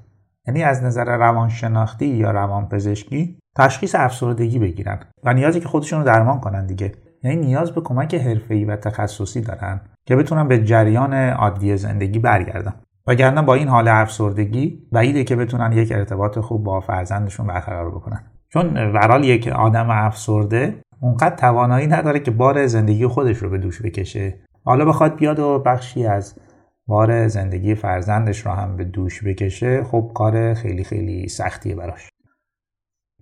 یعنی 0.47 0.63
از 0.63 0.83
نظر 0.83 1.05
روانشناختی 1.17 2.05
یا 2.05 2.31
روانپزشکی 2.31 3.39
تشخیص 3.55 3.95
افسردگی 3.95 4.59
بگیرن 4.59 4.99
و 5.23 5.33
نیازی 5.33 5.59
که 5.59 5.67
خودشون 5.67 5.99
رو 5.99 6.05
درمان 6.05 6.39
کنن 6.39 6.65
دیگه. 6.65 6.91
یعنی 7.23 7.37
نیاز 7.37 7.71
به 7.71 7.81
کمک 7.81 8.15
حرفه‌ای 8.15 8.65
و 8.65 8.75
تخصصی 8.75 9.41
دارن 9.41 9.81
که 10.05 10.15
بتونن 10.15 10.47
به 10.47 10.63
جریان 10.63 11.13
عادی 11.13 11.77
زندگی 11.77 12.19
برگردن. 12.19 12.73
وگرنه 13.07 13.41
با 13.41 13.53
این 13.53 13.67
حال 13.67 13.87
افسردگی 13.87 14.87
بعیده 14.91 15.23
که 15.23 15.35
بتونن 15.35 15.71
یک 15.71 15.91
ارتباط 15.91 16.39
خوب 16.39 16.63
با 16.63 16.79
فرزندشون 16.79 17.47
برقرار 17.47 17.91
بکنن. 17.91 18.31
چون 18.49 18.91
ورال 18.93 19.23
یک 19.23 19.47
آدم 19.47 19.89
افسرده 19.89 20.81
اونقدر 21.01 21.35
توانایی 21.35 21.87
نداره 21.87 22.19
که 22.19 22.31
بار 22.31 22.67
زندگی 22.67 23.07
خودش 23.07 23.37
رو 23.37 23.49
به 23.49 23.57
دوش 23.57 23.81
بکشه. 23.81 24.39
حالا 24.65 24.85
بخواد 24.85 25.15
بیاد 25.15 25.39
و 25.39 25.59
بخشی 25.59 26.05
از 26.05 26.39
بار 26.87 27.27
زندگی 27.27 27.75
فرزندش 27.75 28.45
رو 28.45 28.51
هم 28.51 28.77
به 28.77 28.83
دوش 28.83 29.23
بکشه 29.23 29.83
خب 29.83 30.11
کار 30.15 30.53
خیلی 30.53 30.83
خیلی 30.83 31.27
سختیه 31.27 31.75
براش. 31.75 32.09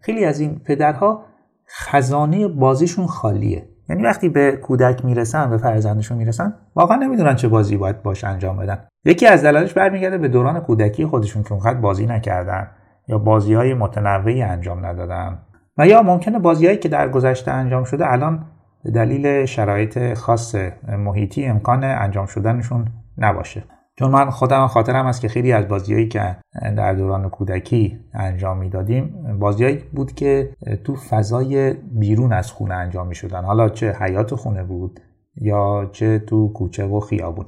خیلی 0.02 0.26
از 0.26 0.40
این 0.40 0.60
پدرها 0.60 1.26
خزانه 1.70 2.48
بازیشون 2.48 3.06
خالیه. 3.08 3.70
یعنی 3.90 4.04
وقتی 4.04 4.30
به 4.30 4.52
کودک 4.52 5.06
می‌رسن 5.06 5.50
به 5.50 5.58
فرزندشون 5.58 6.18
می‌رسن 6.18 6.54
واقعا 6.76 6.98
نمی‌دونن 6.98 7.36
چه 7.36 7.48
بازی 7.48 7.78
باید 7.78 8.04
باش 8.04 8.24
انجام 8.24 8.58
بدن. 8.58 8.80
یکی 9.06 9.28
از 9.28 9.44
دلایلش 9.44 9.74
برمیگرده 9.74 10.18
به 10.18 10.28
دوران 10.28 10.60
کودکی 10.60 11.06
خودشون 11.06 11.44
که 11.44 11.52
اونقدر 11.52 11.80
بازی 11.80 12.06
نکردن 12.06 12.68
یا 13.08 13.18
بازی 13.18 13.54
های 13.54 13.74
متنوعی 13.74 14.42
انجام 14.42 14.86
ندادن. 14.86 15.40
و 15.78 15.88
یا 15.88 16.02
ممکنه 16.02 16.40
بازیهایی 16.40 16.78
که 16.78 16.90
در 16.90 17.10
گذشته 17.10 17.52
انجام 17.52 17.84
شده 17.84 18.12
الان 18.12 18.46
به 18.84 18.92
دلیل 18.92 19.46
شرایط 19.46 20.14
خاص 20.14 20.56
محیطی 20.98 21.46
امکان 21.46 21.84
انجام 21.84 22.26
شدنشون 22.26 22.86
نباشه. 23.18 23.64
چون 24.00 24.12
من 24.12 24.30
خودم 24.30 24.68
خاطرم 24.68 25.06
است 25.06 25.22
که 25.22 25.28
خیلی 25.28 25.52
از 25.54 25.68
بازیهایی 25.68 26.08
که 26.08 26.38
در 26.62 26.94
دوران 26.94 27.30
کودکی 27.30 28.00
انجام 28.14 28.58
می‌دادیم 28.58 29.38
بازیهایی 29.40 29.84
بود 29.94 30.14
که 30.14 30.50
تو 30.84 30.96
فضای 30.96 31.74
بیرون 31.74 32.34
از 32.34 32.52
خونه 32.52 32.74
انجام 32.74 33.08
می 33.08 33.16
شدن 33.16 33.44
حالا 33.44 33.70
چه 33.70 33.92
حیات 33.92 34.36
خونه 34.36 34.64
بود 34.64 35.00
یا 35.36 35.90
چه 35.92 36.20
تو 36.20 36.54
کوچه 36.54 36.86
و 36.86 37.00
خیابون. 37.00 37.46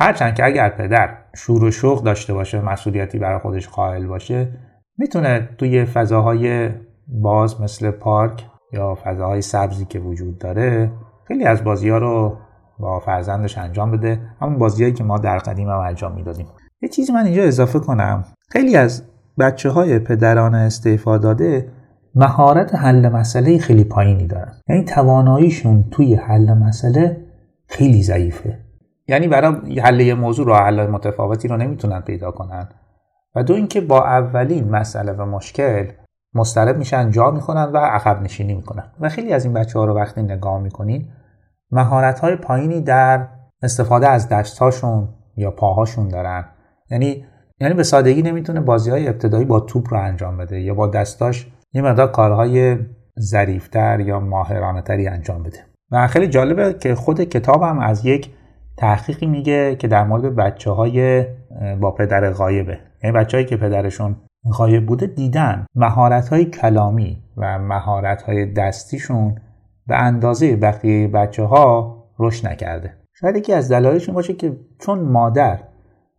هرچند 0.00 0.34
که 0.34 0.44
اگر 0.44 0.68
پدر 0.68 1.16
شور 1.36 1.64
و 1.64 1.70
شوق 1.70 2.02
داشته 2.02 2.34
باشه 2.34 2.60
مسئولیتی 2.60 3.18
برای 3.18 3.38
خودش 3.38 3.68
قائل 3.68 4.06
باشه 4.06 4.52
می‌تونه 4.98 5.48
توی 5.58 5.84
فضاهای 5.84 6.70
باز 7.08 7.60
مثل 7.60 7.90
پارک 7.90 8.46
یا 8.72 8.98
فضاهای 9.04 9.42
سبزی 9.42 9.84
که 9.84 9.98
وجود 9.98 10.38
داره 10.38 10.92
خیلی 11.28 11.44
از 11.44 11.64
بازی 11.64 11.88
ها 11.88 11.98
رو 11.98 12.36
با 12.80 12.98
فرزندش 13.00 13.58
انجام 13.58 13.90
بده. 13.90 14.20
همون 14.40 14.58
بازیایی 14.58 14.92
که 14.92 15.04
ما 15.04 15.18
در 15.18 15.38
قدیم 15.38 15.68
هم 15.68 15.78
انجام 15.78 16.14
می‌دادیم. 16.14 16.46
یه 16.82 16.88
چیزی 16.88 17.12
من 17.12 17.24
اینجا 17.24 17.42
اضافه 17.42 17.78
کنم. 17.78 18.24
خیلی 18.48 18.76
از 18.76 19.02
بچه 19.38 19.70
های 19.70 19.98
پدران 19.98 20.54
استعفا 20.54 21.18
داده 21.18 21.68
مهارت 22.14 22.74
حل 22.74 23.08
مسئله 23.08 23.58
خیلی 23.58 23.84
پایینی 23.84 24.26
دارن. 24.26 24.52
یعنی 24.68 24.84
تواناییشون 24.84 25.84
توی 25.90 26.14
حل 26.14 26.54
مسئله 26.54 27.26
خیلی 27.66 28.02
ضعیفه. 28.02 28.58
یعنی 29.08 29.28
برای 29.28 29.80
حل 29.80 30.00
یه 30.00 30.14
موضوع 30.14 30.46
راه 30.46 30.60
حل 30.60 30.86
متفاوتی 30.86 31.48
رو 31.48 31.56
نمی‌تونن 31.56 32.00
پیدا 32.00 32.30
کنن. 32.30 32.68
و 33.34 33.42
دو 33.42 33.54
اینکه 33.54 33.80
با 33.80 34.04
اولین 34.04 34.70
مسئله 34.70 35.12
و 35.12 35.24
مشکل 35.24 35.86
مسترب 36.34 36.76
میشن 36.76 37.10
جا 37.10 37.30
می‌کنن 37.30 37.64
و 37.64 37.76
عقب 37.76 38.22
نشینی 38.22 38.54
می‌کنن. 38.54 38.84
و 39.00 39.08
خیلی 39.08 39.32
از 39.32 39.44
این 39.44 39.54
بچه 39.54 39.78
ها 39.78 39.84
رو 39.84 39.94
وقتی 39.94 40.22
نگاه 40.22 40.60
می‌کنین 40.60 41.08
مهارت 41.72 42.20
های 42.20 42.36
پایینی 42.36 42.80
در 42.80 43.28
استفاده 43.62 44.08
از 44.08 44.28
دستهاشون 44.28 45.08
یا 45.36 45.50
پاهاشون 45.50 46.08
دارن. 46.08 46.44
یعنی 46.90 47.24
یعنی 47.60 47.74
به 47.74 47.82
سادگی 47.82 48.22
نمی‌تونه 48.22 48.60
بازی 48.60 48.90
های 48.90 49.08
ابتدایی 49.08 49.44
با 49.44 49.60
توپ 49.60 49.94
رو 49.94 50.00
انجام 50.00 50.36
بده 50.36 50.60
یا 50.60 50.74
با 50.74 50.86
دستاش 50.86 51.46
یه 51.72 51.82
مقدار 51.82 52.10
کارهای 52.10 52.78
ظریفتر 53.20 54.00
یا 54.00 54.20
ماهرانه 54.20 54.82
تری 54.82 55.08
انجام 55.08 55.42
بده. 55.42 55.58
و 55.90 56.06
خیلی 56.06 56.28
جالبه 56.28 56.74
که 56.74 56.94
خود 56.94 57.20
کتاب 57.24 57.62
هم 57.62 57.78
از 57.78 58.06
یک 58.06 58.30
تحقیقی 58.76 59.26
میگه 59.26 59.76
که 59.76 59.88
در 59.88 60.04
مورد 60.04 60.36
بچه 60.36 60.70
های 60.70 61.26
با 61.80 61.90
پدر 61.90 62.30
غایبه. 62.32 62.78
یعنی 63.02 63.16
بچههایی 63.16 63.46
که 63.46 63.56
پدرشون 63.56 64.16
غایب 64.52 64.86
بوده 64.86 65.06
دیدن 65.06 65.66
مهارت 65.74 66.28
های 66.28 66.44
کلامی 66.44 67.22
و 67.36 67.58
مهارت 67.58 68.22
های 68.22 68.46
دستیشون 68.46 69.34
به 69.90 69.96
اندازه 69.96 70.56
بقیه 70.56 71.08
بچه 71.08 71.42
ها 71.42 71.96
رشد 72.18 72.46
نکرده. 72.46 72.94
شاید 73.14 73.36
یکی 73.36 73.52
از 73.52 73.72
دلایلش 73.72 74.10
باشه 74.10 74.32
که 74.32 74.56
چون 74.78 74.98
مادر 74.98 75.58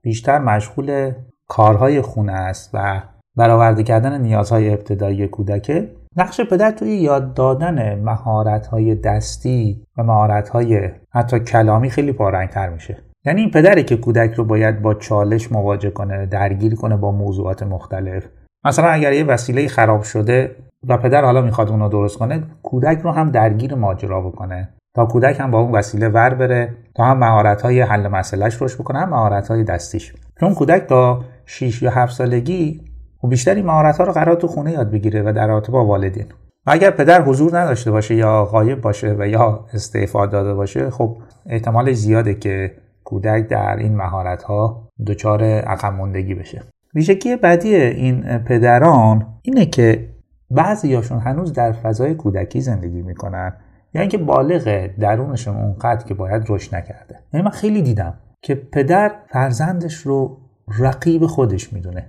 بیشتر 0.02 0.40
مشغول 0.40 1.12
کارهای 1.48 2.02
خونه 2.02 2.32
است 2.32 2.70
و 2.74 3.02
برآورده 3.36 3.84
کردن 3.84 4.22
نیازهای 4.22 4.70
ابتدایی 4.70 5.28
کودکه 5.28 5.92
نقش 6.18 6.42
پدر 6.42 6.72
توی 6.72 6.90
یاد 6.90 7.34
دادن 7.34 8.00
مهارت‌های 8.00 8.96
دستی 8.96 9.84
و 9.98 10.04
مهارت‌های 10.04 10.90
حتی 11.10 11.40
کلامی 11.40 11.90
خیلی 11.90 12.12
پارنگتر 12.12 12.70
میشه. 12.70 12.98
یعنی 13.26 13.42
این 13.42 13.52
پدری 13.52 13.84
که 13.84 13.98
کودک 13.98 14.34
رو 14.34 14.46
باید 14.46 14.82
با 14.82 14.94
چالش 14.94 15.52
مواجه 15.52 15.90
کنه 15.90 16.26
درگیر 16.26 16.76
کنه 16.76 16.98
با 16.98 17.12
موضوعات 17.12 17.64
مختلف 17.64 18.28
مثلا 18.66 18.90
اگر 18.90 19.14
یه 19.14 19.24
وسیله 19.24 19.68
خراب 19.68 20.04
شده 20.04 20.56
و 20.88 20.98
پدر 20.98 21.26
حالا 21.26 21.42
می‌خواد 21.42 21.70
اون 21.70 21.80
رو 21.80 21.90
درست 21.90 22.18
کنه 22.18 22.44
کودک 22.64 23.00
رو 23.00 23.12
هم 23.12 23.32
درگیر 23.32 23.76
ماجرا 23.76 24.22
بکنه. 24.22 24.70
تا 24.96 25.06
کودک 25.06 25.40
هم 25.40 25.52
با 25.52 25.60
اون 25.60 25.72
وسیله 25.72 26.10
ور 26.10 26.34
بره 26.34 26.76
تا 26.96 27.04
هم 27.04 27.18
مهارت 27.18 27.62
های 27.62 27.82
حل 27.82 28.08
مسئلهش 28.08 28.56
روش 28.56 28.76
بکنه 28.76 29.00
هم 29.00 29.10
مهارت 29.10 29.48
های 29.48 29.64
دستیش. 29.64 30.14
چون 30.40 30.54
کودک 30.54 30.82
تا 30.82 31.20
6 31.46 31.82
یا 31.82 31.92
7 31.92 32.14
سالگی 32.14 32.82
و 33.24 33.28
بیشتری 33.28 33.62
مهارت 33.62 33.98
ها 33.98 34.04
رو 34.04 34.12
قرار 34.12 34.36
تو 34.36 34.48
خونه 34.48 34.72
یاد 34.72 34.92
بگیره 34.92 35.22
و 35.22 35.34
در 35.34 35.48
رابطه 35.48 35.72
با 35.72 35.86
والدین. 35.86 36.26
و 36.68 36.72
اگر 36.72 36.92
پدر 36.92 37.22
حضور 37.22 37.60
نداشته 37.60 37.92
باشه 37.92 38.16
یا 38.16 38.46
غایب 38.46 38.82
باشه 38.82 39.16
و 39.20 39.28
یا 39.28 39.66
استعفا 39.74 40.26
داده 40.26 40.54
باشه 40.54 40.90
خب 40.90 41.18
احتمال 41.46 41.92
زیاده 41.92 42.34
که 42.34 42.72
کودک 43.04 43.48
در 43.48 43.76
این 43.76 43.96
مهارت 43.96 44.44
ها 44.44 44.88
دچار 45.08 45.44
عقب 45.44 46.40
بشه. 46.40 46.62
ویژگی 46.96 47.36
بعدی 47.36 47.76
این 47.76 48.38
پدران 48.38 49.28
اینه 49.42 49.66
که 49.66 50.10
بعضیاشون 50.52 51.20
هنوز 51.20 51.54
در 51.54 51.72
فضای 51.72 52.16
کودکی 52.16 52.62
زندگی 52.62 53.02
می‌کنن. 53.02 53.54
یا 53.94 54.02
اینکه 54.02 54.18
بالغ 54.18 54.90
درونشون 55.00 55.56
اونقدر 55.56 56.06
که 56.06 56.14
باید 56.14 56.44
رشد 56.50 56.76
نکرده. 56.76 57.20
یعنی 57.34 57.46
من 57.46 57.52
خیلی 57.52 57.82
دیدم 57.82 58.14
که 58.42 58.56
پدر 58.56 59.12
فرزندش 59.30 59.94
رو 59.94 60.38
رقیب 60.80 61.26
خودش 61.26 61.74
می‌دونه. 61.74 62.06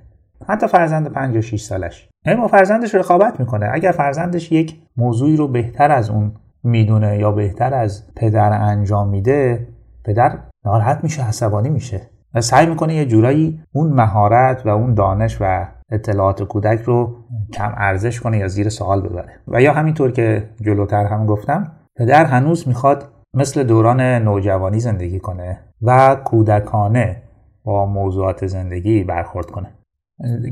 حتی 0.48 0.66
فرزند 0.66 1.08
5 1.12 1.34
یا 1.34 1.40
6 1.40 1.62
سالش. 1.62 2.08
یعنی 2.26 2.40
با 2.40 2.46
فرزندش 2.48 2.94
رقابت 2.94 3.40
می‌کنه. 3.40 3.70
اگر 3.72 3.92
فرزندش 3.92 4.52
یک 4.52 4.82
موضوعی 4.96 5.36
رو 5.36 5.48
بهتر 5.48 5.90
از 5.90 6.10
اون 6.10 6.32
می‌دونه 6.64 7.18
یا 7.18 7.32
بهتر 7.32 7.74
از 7.74 8.14
پدر 8.16 8.52
انجام 8.52 9.08
میده 9.08 9.68
پدر 10.04 10.38
ناراحت 10.64 11.00
میشه 11.02 11.28
عصبانی 11.28 11.68
میشه. 11.68 12.00
سعی 12.40 12.66
می‌کنه 12.66 12.94
یه 12.94 13.06
جورایی 13.06 13.62
اون 13.72 13.92
مهارت 13.92 14.66
و 14.66 14.68
اون 14.68 14.94
دانش 14.94 15.38
و 15.40 15.66
اطلاعات 15.90 16.42
کودک 16.42 16.80
رو 16.80 17.16
کم 17.52 17.72
ارزش 17.76 18.20
کنه 18.20 18.38
یا 18.38 18.48
زیر 18.48 18.68
سوال 18.68 19.00
ببره. 19.00 19.32
و 19.48 19.62
یا 19.62 19.72
همینطور 19.72 20.12
که 20.12 20.48
جلوتر 20.60 21.04
هم 21.06 21.26
گفتم 21.26 21.72
پدر 21.96 22.24
هنوز 22.24 22.68
می‌خواد 22.68 23.08
مثل 23.34 23.62
دوران 23.62 24.00
نوجوانی 24.00 24.80
زندگی 24.80 25.18
کنه 25.18 25.58
و 25.82 26.16
کودکانه 26.24 27.22
با 27.64 27.86
موضوعات 27.86 28.46
زندگی 28.46 29.04
برخورد 29.04 29.50
کنه. 29.50 29.68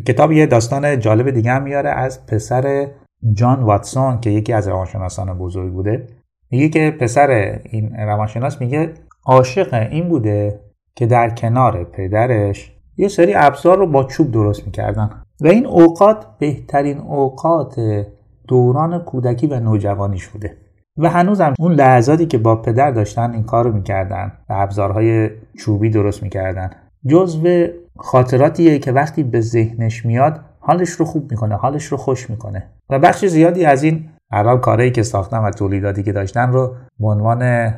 کتاب 0.07 0.33
یه 0.33 0.47
داستان 0.47 0.99
جالب 0.99 1.31
دیگه 1.31 1.51
هم 1.51 1.63
میاره 1.63 1.91
از 1.91 2.27
پسر 2.27 2.87
جان 3.33 3.63
واتسون 3.63 4.21
که 4.21 4.31
یکی 4.31 4.53
از 4.53 4.69
روانشناسان 4.69 5.39
بزرگ 5.39 5.73
بوده. 5.73 6.07
میگه 6.51 6.69
که 6.69 6.97
پسر 7.01 7.59
این 7.71 7.97
روانشناس 7.97 8.61
میگه 8.61 8.93
عاشق 9.27 9.75
این 9.75 10.09
بوده 10.09 10.61
که 10.95 11.07
در 11.07 11.31
کنار 11.31 11.85
پدرش 11.85 12.73
یه 12.97 13.09
سری 13.09 13.35
ابزار 13.35 13.79
رو 13.79 13.87
با 13.87 14.05
چوب 14.05 14.31
درست 14.31 14.67
می‌کردن. 14.67 15.11
و 15.41 15.47
این 15.47 15.67
اوقات 15.67 16.27
بهترین 16.39 16.99
اوقات 16.99 18.05
دوران 18.49 18.99
کودکی 18.99 19.47
و 19.47 19.61
نوجوانیش 19.61 20.29
بوده 20.29 20.57
و 20.97 21.09
هنوزم 21.09 21.55
اون 21.59 21.73
لحظاتی 21.73 22.27
که 22.27 22.39
با 22.39 22.57
پدر 22.57 22.91
داشتن 22.91 23.33
این 23.33 23.43
کار 23.43 23.65
رو 23.65 23.73
می‌کردن 23.73 24.33
و 24.49 24.53
ابزارهای 24.57 25.31
چوبی 25.59 25.91
درست 25.91 26.23
می‌کردن 26.23 26.71
جزو 27.07 27.67
خاطراتیه 27.99 28.79
که 28.79 28.93
وقتی 28.93 29.23
به 29.23 29.41
ذهنش 29.41 30.07
میاد 30.07 30.41
حالش 30.61 30.91
رو 30.91 31.05
خوب 31.05 31.31
می‌کنه 31.31 31.55
حالش 31.55 31.85
رو 31.85 31.97
خوش 31.97 32.31
می‌کنه. 32.31 32.67
و 32.91 32.99
بخش 32.99 33.25
زیادی 33.25 33.65
از 33.65 33.83
این 33.83 34.09
هر 34.33 34.57
کارهایی 34.57 34.91
که 34.91 35.03
ساختن 35.03 35.39
و 35.39 35.51
تولیداتی 35.51 36.03
که 36.03 36.13
داشتن 36.13 36.53
رو 36.53 36.75
به 37.01 37.07
عنوان 37.07 37.73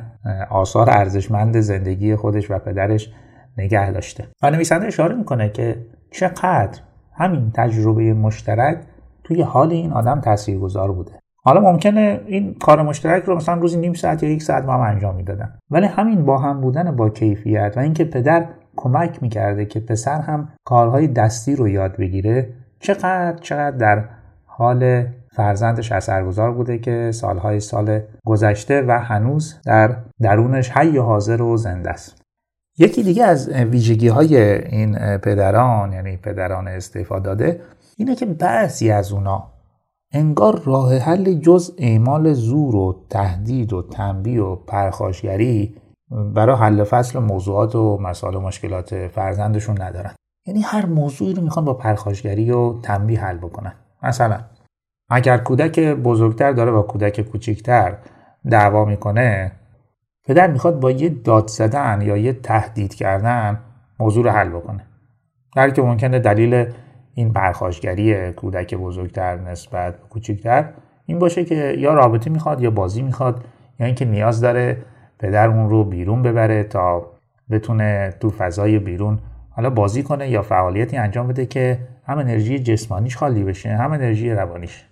آثار 0.49 0.89
ارزشمند 0.89 1.59
زندگی 1.59 2.15
خودش 2.15 2.51
و 2.51 2.59
پدرش 2.59 3.13
نگه 3.57 3.91
داشته. 3.91 4.27
و 4.43 4.51
نویسنده 4.51 4.87
اشاره 4.87 5.15
می‌کنه 5.15 5.49
که 5.49 5.85
چقدر 6.11 6.79
همین 7.13 7.51
تجربه 7.51 8.13
مشترک 8.13 8.77
توی 9.23 9.41
حال 9.41 9.71
این 9.71 9.93
آدم 9.93 10.21
تاثیرگذار 10.21 10.91
بوده. 10.91 11.11
حالا 11.43 11.61
ممکنه 11.61 12.21
این 12.25 12.55
کار 12.61 12.81
مشترک 12.81 13.23
رو 13.23 13.35
مثلا 13.35 13.55
روزی 13.55 13.77
نیم 13.77 13.93
ساعت 13.93 14.23
یا 14.23 14.29
یک 14.29 14.43
ساعت 14.43 14.65
با 14.65 14.73
هم 14.73 14.81
انجام 14.81 15.15
می‌دادن. 15.15 15.53
ولی 15.71 15.85
همین 15.85 16.25
با 16.25 16.37
هم 16.37 16.61
بودن 16.61 16.95
با 16.95 17.09
کیفیت 17.09 17.73
و 17.75 17.79
اینکه 17.79 18.05
پدر 18.05 18.45
کمک 18.75 19.23
می‌کرده 19.23 19.65
که 19.65 19.79
پسر 19.79 20.21
هم 20.21 20.49
کارهای 20.65 21.07
دستی 21.07 21.55
رو 21.55 21.67
یاد 21.67 21.97
بگیره 21.97 22.49
چقدر 22.79 23.35
چقدر 23.41 23.77
در 23.77 24.03
حال 24.45 25.05
فرزندش 25.35 25.91
اثرگذار 25.91 26.51
بوده 26.51 26.77
که 26.77 27.11
سالهای 27.13 27.59
سال 27.59 28.01
گذشته 28.25 28.81
و 28.87 28.99
هنوز 28.99 29.55
در 29.65 29.97
درونش 30.21 30.71
حی 30.71 30.97
حاضر 30.97 31.41
و 31.41 31.57
زنده 31.57 31.89
است. 31.89 32.21
یکی 32.77 33.03
دیگه 33.03 33.23
از 33.23 33.49
ویژگی 33.49 34.07
های 34.07 34.37
این 34.65 35.17
پدران 35.17 35.93
یعنی 35.93 36.17
پدران 36.17 36.67
استعفا 36.67 37.19
داده 37.19 37.61
اینه 37.97 38.15
که 38.15 38.25
بعضی 38.25 38.91
از 38.91 39.11
اونا 39.11 39.43
انگار 40.13 40.61
راه 40.65 40.97
حل 40.97 41.33
جز 41.33 41.71
اعمال 41.77 42.33
زور 42.33 42.75
و 42.75 43.05
تهدید 43.09 43.73
و 43.73 43.81
تنبیه 43.81 44.41
و 44.41 44.55
پرخاشگری 44.55 45.75
برای 46.33 46.55
حل 46.55 46.83
فصل 46.83 47.19
موضوعات 47.19 47.75
و 47.75 47.97
مسائل 47.97 48.35
و 48.35 48.39
مشکلات 48.39 49.07
فرزندشون 49.07 49.81
ندارن. 49.81 50.11
یعنی 50.47 50.61
هر 50.61 50.85
موضوعی 50.85 51.33
رو 51.33 51.43
می‌خوان 51.43 51.65
با 51.65 51.73
پرخاشگری 51.73 52.51
و 52.51 52.81
تنبیه 52.81 53.19
حل 53.19 53.37
بکنن. 53.37 53.73
مثلا 54.03 54.39
اگر 55.15 55.37
کودک 55.37 55.79
بزرگتر 55.79 56.51
داره 56.51 56.71
با 56.71 56.81
کودک 56.81 57.21
کوچکتر 57.21 57.97
دعوا 58.51 58.85
می‌کنه 58.85 59.51
پدر 60.25 60.47
می‌خواد 60.47 60.79
با 60.79 60.91
یه 60.91 61.09
داد 61.09 61.47
زدن 61.47 62.01
یا 62.01 62.17
یه 62.17 62.33
تهدید 62.33 62.95
کردن 62.95 63.59
موضوع 63.99 64.23
رو 64.23 64.31
حل 64.31 64.49
بکنه. 64.49 64.85
در 65.55 65.69
که 65.69 65.81
ممکنه 65.81 66.19
دلیل 66.19 66.65
این 67.13 67.33
پرخاشگری 67.33 68.31
کودک 68.31 68.75
بزرگتر 68.75 69.35
نسبت 69.37 69.93
به 69.97 70.07
کوچکتر 70.09 70.69
این 71.05 71.19
باشه 71.19 71.45
که 71.45 71.75
یا 71.77 71.93
رابطه 71.93 72.29
می‌خواد 72.29 72.61
یا 72.61 72.71
بازی 72.71 73.01
می‌خواد 73.01 73.43
یا 73.79 73.85
اینکه 73.85 74.05
نیاز 74.05 74.41
داره 74.41 74.77
پدر 75.19 75.47
اون 75.47 75.69
رو 75.69 75.83
بیرون 75.83 76.23
ببره 76.23 76.63
تا 76.63 77.05
بتونه 77.49 78.13
تو 78.19 78.29
فضای 78.29 78.79
بیرون 78.79 79.19
حالا 79.49 79.69
بازی 79.69 80.03
کنه 80.03 80.29
یا 80.29 80.41
فعالیتی 80.41 80.97
انجام 80.97 81.27
بده 81.27 81.45
که 81.45 81.79
هم 82.07 82.17
انرژی 82.17 82.59
جسمانیش 82.59 83.17
خالی 83.17 83.43
بشه 83.43 83.69
هم 83.69 83.91
انرژی 83.91 84.31
روانیش. 84.31 84.85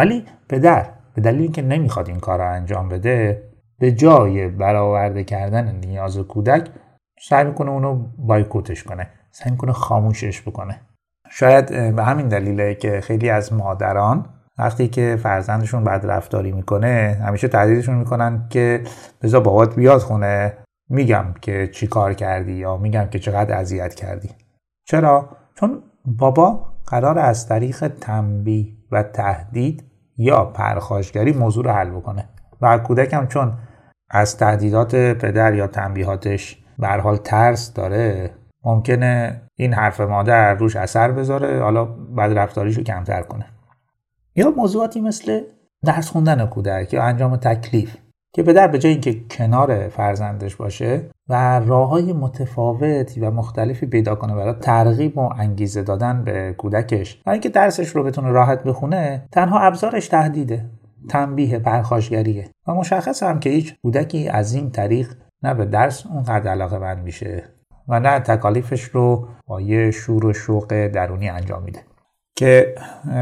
ولی 0.00 0.24
پدر 0.48 0.86
به 1.14 1.22
دلیل 1.22 1.40
اینکه 1.42 1.62
نمی‌خواد 1.62 2.08
این 2.08 2.20
کار 2.20 2.38
رو 2.38 2.52
انجام 2.52 2.88
بده 2.88 3.42
به 3.78 3.92
جای 3.92 4.48
برآورده 4.48 5.24
کردن 5.24 5.74
نیاز 5.74 6.18
کودک 6.18 6.68
سعی 7.28 7.44
می‌کنه 7.44 7.70
اونو 7.70 8.06
بایکوتش 8.18 8.82
کنه 8.84 9.08
سعی 9.30 9.50
می‌کنه 9.50 9.72
خاموشش 9.72 10.42
بکنه. 10.42 10.80
شاید 11.30 11.96
به 11.96 12.04
همین 12.04 12.28
دلیله 12.28 12.74
که 12.74 13.00
خیلی 13.00 13.30
از 13.30 13.52
مادران 13.52 14.26
وقتی 14.58 14.88
که 14.88 15.18
فرزندشون 15.22 15.84
بد 15.84 16.06
رفتاری 16.06 16.52
می‌کنه 16.52 17.22
همیشه 17.26 17.48
تهدیدشون 17.48 17.94
می‌کنن 17.94 18.46
که 18.50 18.82
بذار 19.22 19.40
بابات 19.40 19.76
بیاد 19.76 20.00
خونه 20.00 20.56
میگم 20.90 21.34
که 21.40 21.68
چی 21.72 21.86
کار 21.86 22.14
کردی 22.14 22.52
یا 22.52 22.76
میگم 22.76 23.06
که 23.06 23.18
چقدر 23.18 23.58
اذیت 23.58 23.94
کردی. 23.94 24.30
چرا؟ 24.84 25.28
چون 25.54 25.82
بابا 26.04 26.66
قرار 26.86 27.18
از 27.18 27.48
طریق 27.48 27.88
تنبیه 27.88 28.66
و 28.92 29.02
تهدید 29.02 29.89
یا 30.20 30.44
پرخاشگری 30.44 31.32
موضوع 31.32 31.64
رو 31.64 31.70
حل 31.70 31.90
بکنه. 31.90 32.28
و 32.60 32.78
کودکم 32.78 33.26
چون 33.26 33.52
از 34.10 34.36
تهدیدات 34.36 34.94
پدر 34.94 35.54
یا 35.54 35.66
تنبیهاتش 35.66 36.62
به 36.78 36.88
حال 36.88 37.16
ترس 37.16 37.72
داره 37.72 38.30
ممکنه 38.64 39.42
این 39.54 39.74
حرف 39.74 40.00
مادر 40.00 40.54
روش 40.54 40.76
اثر 40.76 41.12
بذاره 41.12 41.62
حالا 41.62 41.84
بعد 41.84 42.38
رفتاریش 42.38 42.76
رو 42.76 42.82
کمتر 42.82 43.22
کنه. 43.22 43.46
یا 44.36 44.50
موضوعاتی 44.50 45.00
مثل 45.00 45.40
درس 45.84 46.10
خوندن 46.10 46.46
کودک 46.46 46.92
یا 46.92 47.02
انجام 47.02 47.36
تکلیف 47.36 47.96
که 48.34 48.42
پدر 48.42 48.68
به 48.68 48.78
جای 48.78 48.92
اینکه 48.92 49.20
کنار 49.30 49.88
فرزندش 49.88 50.56
باشه 50.56 51.10
و 51.30 51.60
راه 51.60 51.88
های 51.88 52.12
متفاوتی 52.12 53.20
و 53.20 53.30
مختلفی 53.30 53.86
پیدا 53.86 54.14
کنه 54.14 54.34
برای 54.34 54.52
ترغیب 54.52 55.18
و 55.18 55.20
انگیزه 55.20 55.82
دادن 55.82 56.24
به 56.24 56.54
کودکش. 56.58 57.22
و 57.26 57.30
اینکه 57.30 57.48
درسش 57.48 57.88
رو 57.88 58.04
بتونه 58.04 58.30
راحت 58.30 58.64
بخونه 58.64 59.22
تنها 59.32 59.60
ابزارش 59.60 60.08
تهدیده 60.08 60.64
تنبیه 61.08 61.58
پرخاشگریه. 61.58 62.48
و 62.66 62.74
مشخص 62.74 63.22
هم 63.22 63.40
که 63.40 63.50
هیچ 63.50 63.74
کودکی 63.82 64.28
از 64.28 64.54
این 64.54 64.70
طریق 64.70 65.14
نه 65.42 65.54
به 65.54 65.64
درس 65.64 66.06
اونقدر 66.06 66.50
علاقه 66.50 66.78
بند 66.78 67.04
میشه 67.04 67.44
و 67.88 68.00
نه 68.00 68.20
تکالیفش 68.20 68.82
رو 68.82 69.28
با 69.46 69.60
یه 69.60 69.90
شور 69.90 70.26
و 70.26 70.32
شوق 70.32 70.86
درونی 70.86 71.28
انجام 71.28 71.62
میده. 71.62 71.80
که 72.36 72.74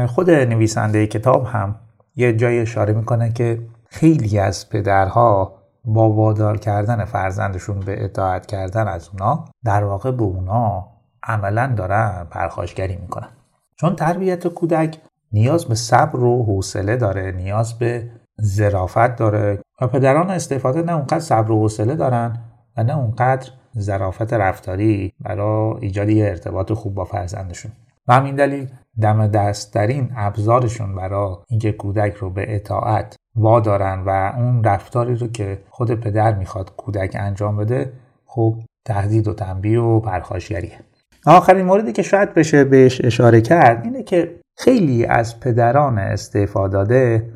خود 0.07 0.31
نویسنده 0.31 1.07
کتاب 1.07 1.45
هم 1.45 1.75
یه 2.15 2.33
جای 2.33 2.59
اشاره 2.59 2.93
می‌کنه 2.93 3.31
که 3.31 3.59
خیلی 3.89 4.39
از 4.39 4.69
پدرها 4.69 5.58
با 5.85 6.09
وادار 6.09 6.57
کردن 6.57 7.05
فرزندشون 7.05 7.79
به 7.79 8.03
اطاعت 8.03 8.45
کردن 8.45 8.87
از 8.87 9.09
اونا 9.13 9.45
در 9.65 9.83
واقع 9.83 10.11
به 10.11 10.23
اونا 10.23 10.87
عملا 11.23 11.73
دارن 11.77 12.27
پرخاشگری 12.31 12.95
می‌کنن. 12.95 13.29
چون 13.75 13.95
تربیت 13.95 14.47
کودک 14.47 14.97
نیاز 15.31 15.65
به 15.65 15.75
صبر 15.75 16.19
و 16.19 16.43
حوصله 16.43 16.97
داره 16.97 17.31
نیاز 17.31 17.73
به 17.73 18.11
ظرافت 18.41 19.15
داره 19.15 19.59
و 19.81 19.87
پدران 19.87 20.29
استفاده 20.29 20.81
نه 20.81 20.93
اونقدر 20.95 21.19
صبر 21.19 21.51
و 21.51 21.59
حوصله 21.59 21.95
دارن 21.95 22.37
و 22.77 22.83
نه 22.83 22.97
اونقدر 22.97 23.49
ظرافت 23.79 24.33
رفتاری 24.33 25.13
برای 25.19 25.75
ایجاد 25.81 26.09
یه 26.09 26.25
ارتباط 26.25 26.73
خوب 26.73 26.93
با 26.93 27.05
فرزندشون. 27.05 27.71
و 28.09 28.13
همین 28.13 28.35
دلیل 28.35 28.67
دم 29.01 29.27
دستترین 29.27 30.11
ابزارشون 30.15 30.95
برای 30.95 31.35
اینکه 31.49 31.71
کودک 31.71 32.13
رو 32.13 32.29
به 32.29 32.55
اطاعت 32.55 33.15
وادارن 33.35 34.03
و 34.05 34.31
اون 34.37 34.63
رفتاری 34.63 35.15
رو 35.15 35.27
که 35.27 35.59
خود 35.69 35.91
پدر 35.91 36.33
می‌خواد 36.33 36.75
کودک 36.75 37.15
انجام 37.19 37.57
بده 37.57 37.91
خب 38.25 38.55
تهدید 38.85 39.27
و 39.27 39.33
تنبیه 39.33 39.79
و 39.79 39.99
پرخاشگریه. 39.99 40.79
آخرین 41.25 41.65
موردی 41.65 41.91
که 41.91 42.01
شاید 42.01 42.33
بشه 42.33 42.63
بهش 42.63 43.01
اشاره 43.03 43.41
کرد 43.41 43.85
اینه 43.85 44.03
که 44.03 44.39
خیلی 44.57 45.05
از 45.05 45.39
پدران 45.39 45.97
استعفا 45.97 46.67
داده 46.67 47.29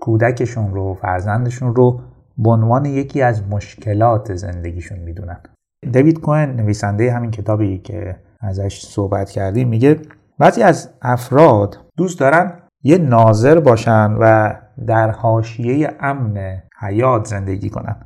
کودکشون 0.00 0.74
رو 0.74 0.94
فرزندشون 0.94 1.74
رو 1.74 2.00
به 2.38 2.50
عنوان 2.50 2.84
یکی 2.84 3.22
از 3.22 3.42
مشکلات 3.50 4.34
زندگیشون 4.34 4.98
می‌دونن. 4.98 5.40
دیوید 5.92 6.20
کوهن 6.20 6.50
نویسنده 6.50 7.12
همین 7.12 7.30
کتابی 7.30 7.78
که 7.78 8.16
ازش 8.42 8.80
صحبت 8.86 9.30
کردیم 9.30 9.68
میگه 9.68 10.00
بعضی 10.38 10.62
از 10.62 10.90
افراد 11.02 11.78
دوست 11.96 12.20
دارن 12.20 12.58
یه 12.82 12.98
ناظر 12.98 13.60
باشن 13.60 14.16
و 14.20 14.54
در 14.86 15.10
حاشیه 15.10 15.90
امن 16.00 16.62
حیات 16.80 17.24
زندگی 17.24 17.70
کنن. 17.70 17.96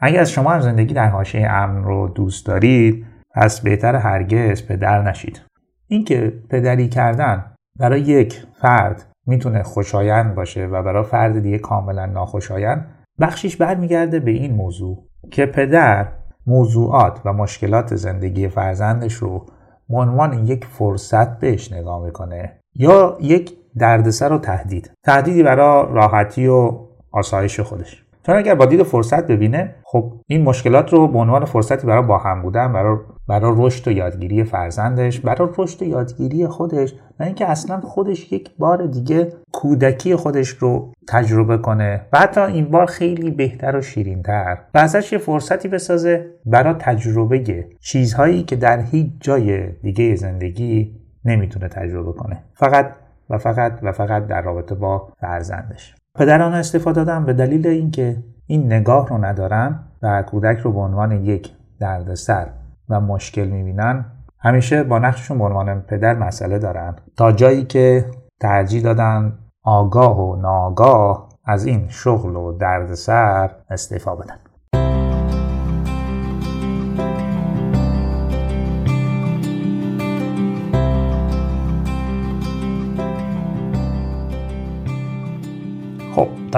اگر 0.00 0.20
از 0.20 0.30
شما 0.30 0.50
هم 0.50 0.60
زندگی 0.60 0.94
در 0.94 1.08
حاشیه 1.08 1.50
امن 1.50 1.84
رو 1.84 2.08
دوست 2.08 2.46
دارید 2.46 3.06
پس 3.34 3.60
بهتر 3.60 3.96
هرگز 3.96 4.66
پدر 4.66 5.02
نشید. 5.02 5.42
اینکه 5.88 6.32
پدری 6.50 6.88
کردن 6.88 7.44
برای 7.78 8.00
یک 8.00 8.46
فرد 8.60 9.06
می‌تونه 9.26 9.62
خوشایند 9.62 10.34
باشه 10.34 10.66
و 10.66 10.82
برای 10.82 11.04
فرد 11.04 11.42
دیگه 11.42 11.58
کاملا 11.58 12.06
ناخوشایند 12.06 12.86
بخشیش 13.20 13.56
برمیگرده 13.56 14.20
به 14.20 14.30
این 14.30 14.54
موضوع 14.54 15.06
که 15.30 15.46
پدر 15.46 16.08
موضوعات 16.46 17.20
و 17.24 17.32
مشکلات 17.32 17.96
زندگی 17.96 18.48
فرزندش 18.48 19.14
رو 19.14 19.46
عنوان 19.90 20.46
یک 20.46 20.64
فرصت 20.64 21.38
بهش 21.38 21.72
نگاه 21.72 22.04
می‌کنه. 22.04 22.60
یا 22.74 23.18
یک 23.20 23.52
دردسر 23.78 24.32
و 24.32 24.38
تهدید. 24.38 24.90
تهدیدی 25.04 25.42
برای 25.42 25.86
راحتی 25.94 26.46
و 26.46 26.78
آسایش 27.12 27.60
خودش. 27.60 28.05
چون 28.26 28.36
اگر 28.36 28.54
با 28.54 28.66
دید 28.66 28.82
فرصت 28.82 29.26
ببینه 29.26 29.74
خب 29.84 30.12
این 30.26 30.42
مشکلات 30.42 30.92
رو 30.92 31.08
به 31.08 31.18
عنوان 31.18 31.44
فرصتی 31.44 31.86
برای 31.86 32.06
با 32.06 32.18
هم 32.18 32.42
بودن 32.42 32.72
برای 32.72 32.98
برای 33.28 33.54
رشد 33.56 33.88
و 33.88 33.90
یادگیری 33.90 34.44
فرزندش 34.44 35.20
برای 35.20 35.48
رشد 35.58 35.82
و 35.82 35.84
یادگیری 35.84 36.46
خودش 36.46 36.94
و 37.20 37.22
اینکه 37.22 37.50
اصلا 37.50 37.80
خودش 37.80 38.32
یک 38.32 38.50
بار 38.58 38.86
دیگه 38.86 39.32
کودکی 39.52 40.16
خودش 40.16 40.48
رو 40.48 40.92
تجربه 41.08 41.58
کنه. 41.58 42.06
و 42.12 42.18
حتی 42.18 42.40
این 42.40 42.64
بار 42.64 42.86
خیلی 42.86 43.30
بهتر 43.30 43.76
و 43.76 43.82
شیرینتر. 43.82 44.58
و 44.74 44.78
ازش 44.78 45.12
یه 45.12 45.18
فرصتی 45.18 45.68
بسازه 45.68 46.26
برای 46.46 46.74
تجربه 46.78 47.66
چیزهایی 47.80 48.42
که 48.42 48.56
در 48.56 48.80
هیچ 48.80 49.10
جای 49.20 49.68
دیگه 49.82 50.14
زندگی 50.14 50.96
نمی‌تونه 51.24 51.68
تجربه 51.68 52.12
کنه. 52.12 52.42
فقط 52.54 52.92
و 53.30 53.38
فقط 53.38 53.78
و 53.82 53.92
فقط 53.92 54.26
در 54.26 54.42
رابطه 54.42 54.74
با 54.74 55.08
فرزندش. 55.20 55.94
پدران 56.18 56.54
استفاده 56.54 57.04
دادن 57.04 57.24
به 57.24 57.32
دلیل 57.32 57.66
اینکه 57.66 58.16
این 58.46 58.72
نگاه 58.72 59.08
رو 59.08 59.24
ندارن 59.24 59.80
و 60.02 60.22
کودک 60.22 60.58
رو 60.58 60.72
به 60.72 60.78
عنوان 60.78 61.12
یک 61.12 61.52
دردسر 61.80 62.46
و 62.88 63.00
مشکل 63.00 63.44
می‌بینن 63.44 64.04
همیشه 64.38 64.82
با 64.82 64.98
نقششون 64.98 65.38
به 65.38 65.44
عنوان 65.44 65.80
پدر 65.80 66.14
مسئله 66.14 66.58
دارن. 66.58 66.96
تا 67.16 67.32
جایی 67.32 67.64
که 67.64 68.04
ترجیح 68.40 68.82
دادن 68.82 69.38
آگاه 69.62 70.20
و 70.20 70.36
ناگاه 70.36 71.28
از 71.44 71.66
این 71.66 71.88
شغل 71.88 72.36
و 72.36 72.52
دردسر 72.52 73.50
استعفا 73.70 74.16
بدن. 74.16 74.36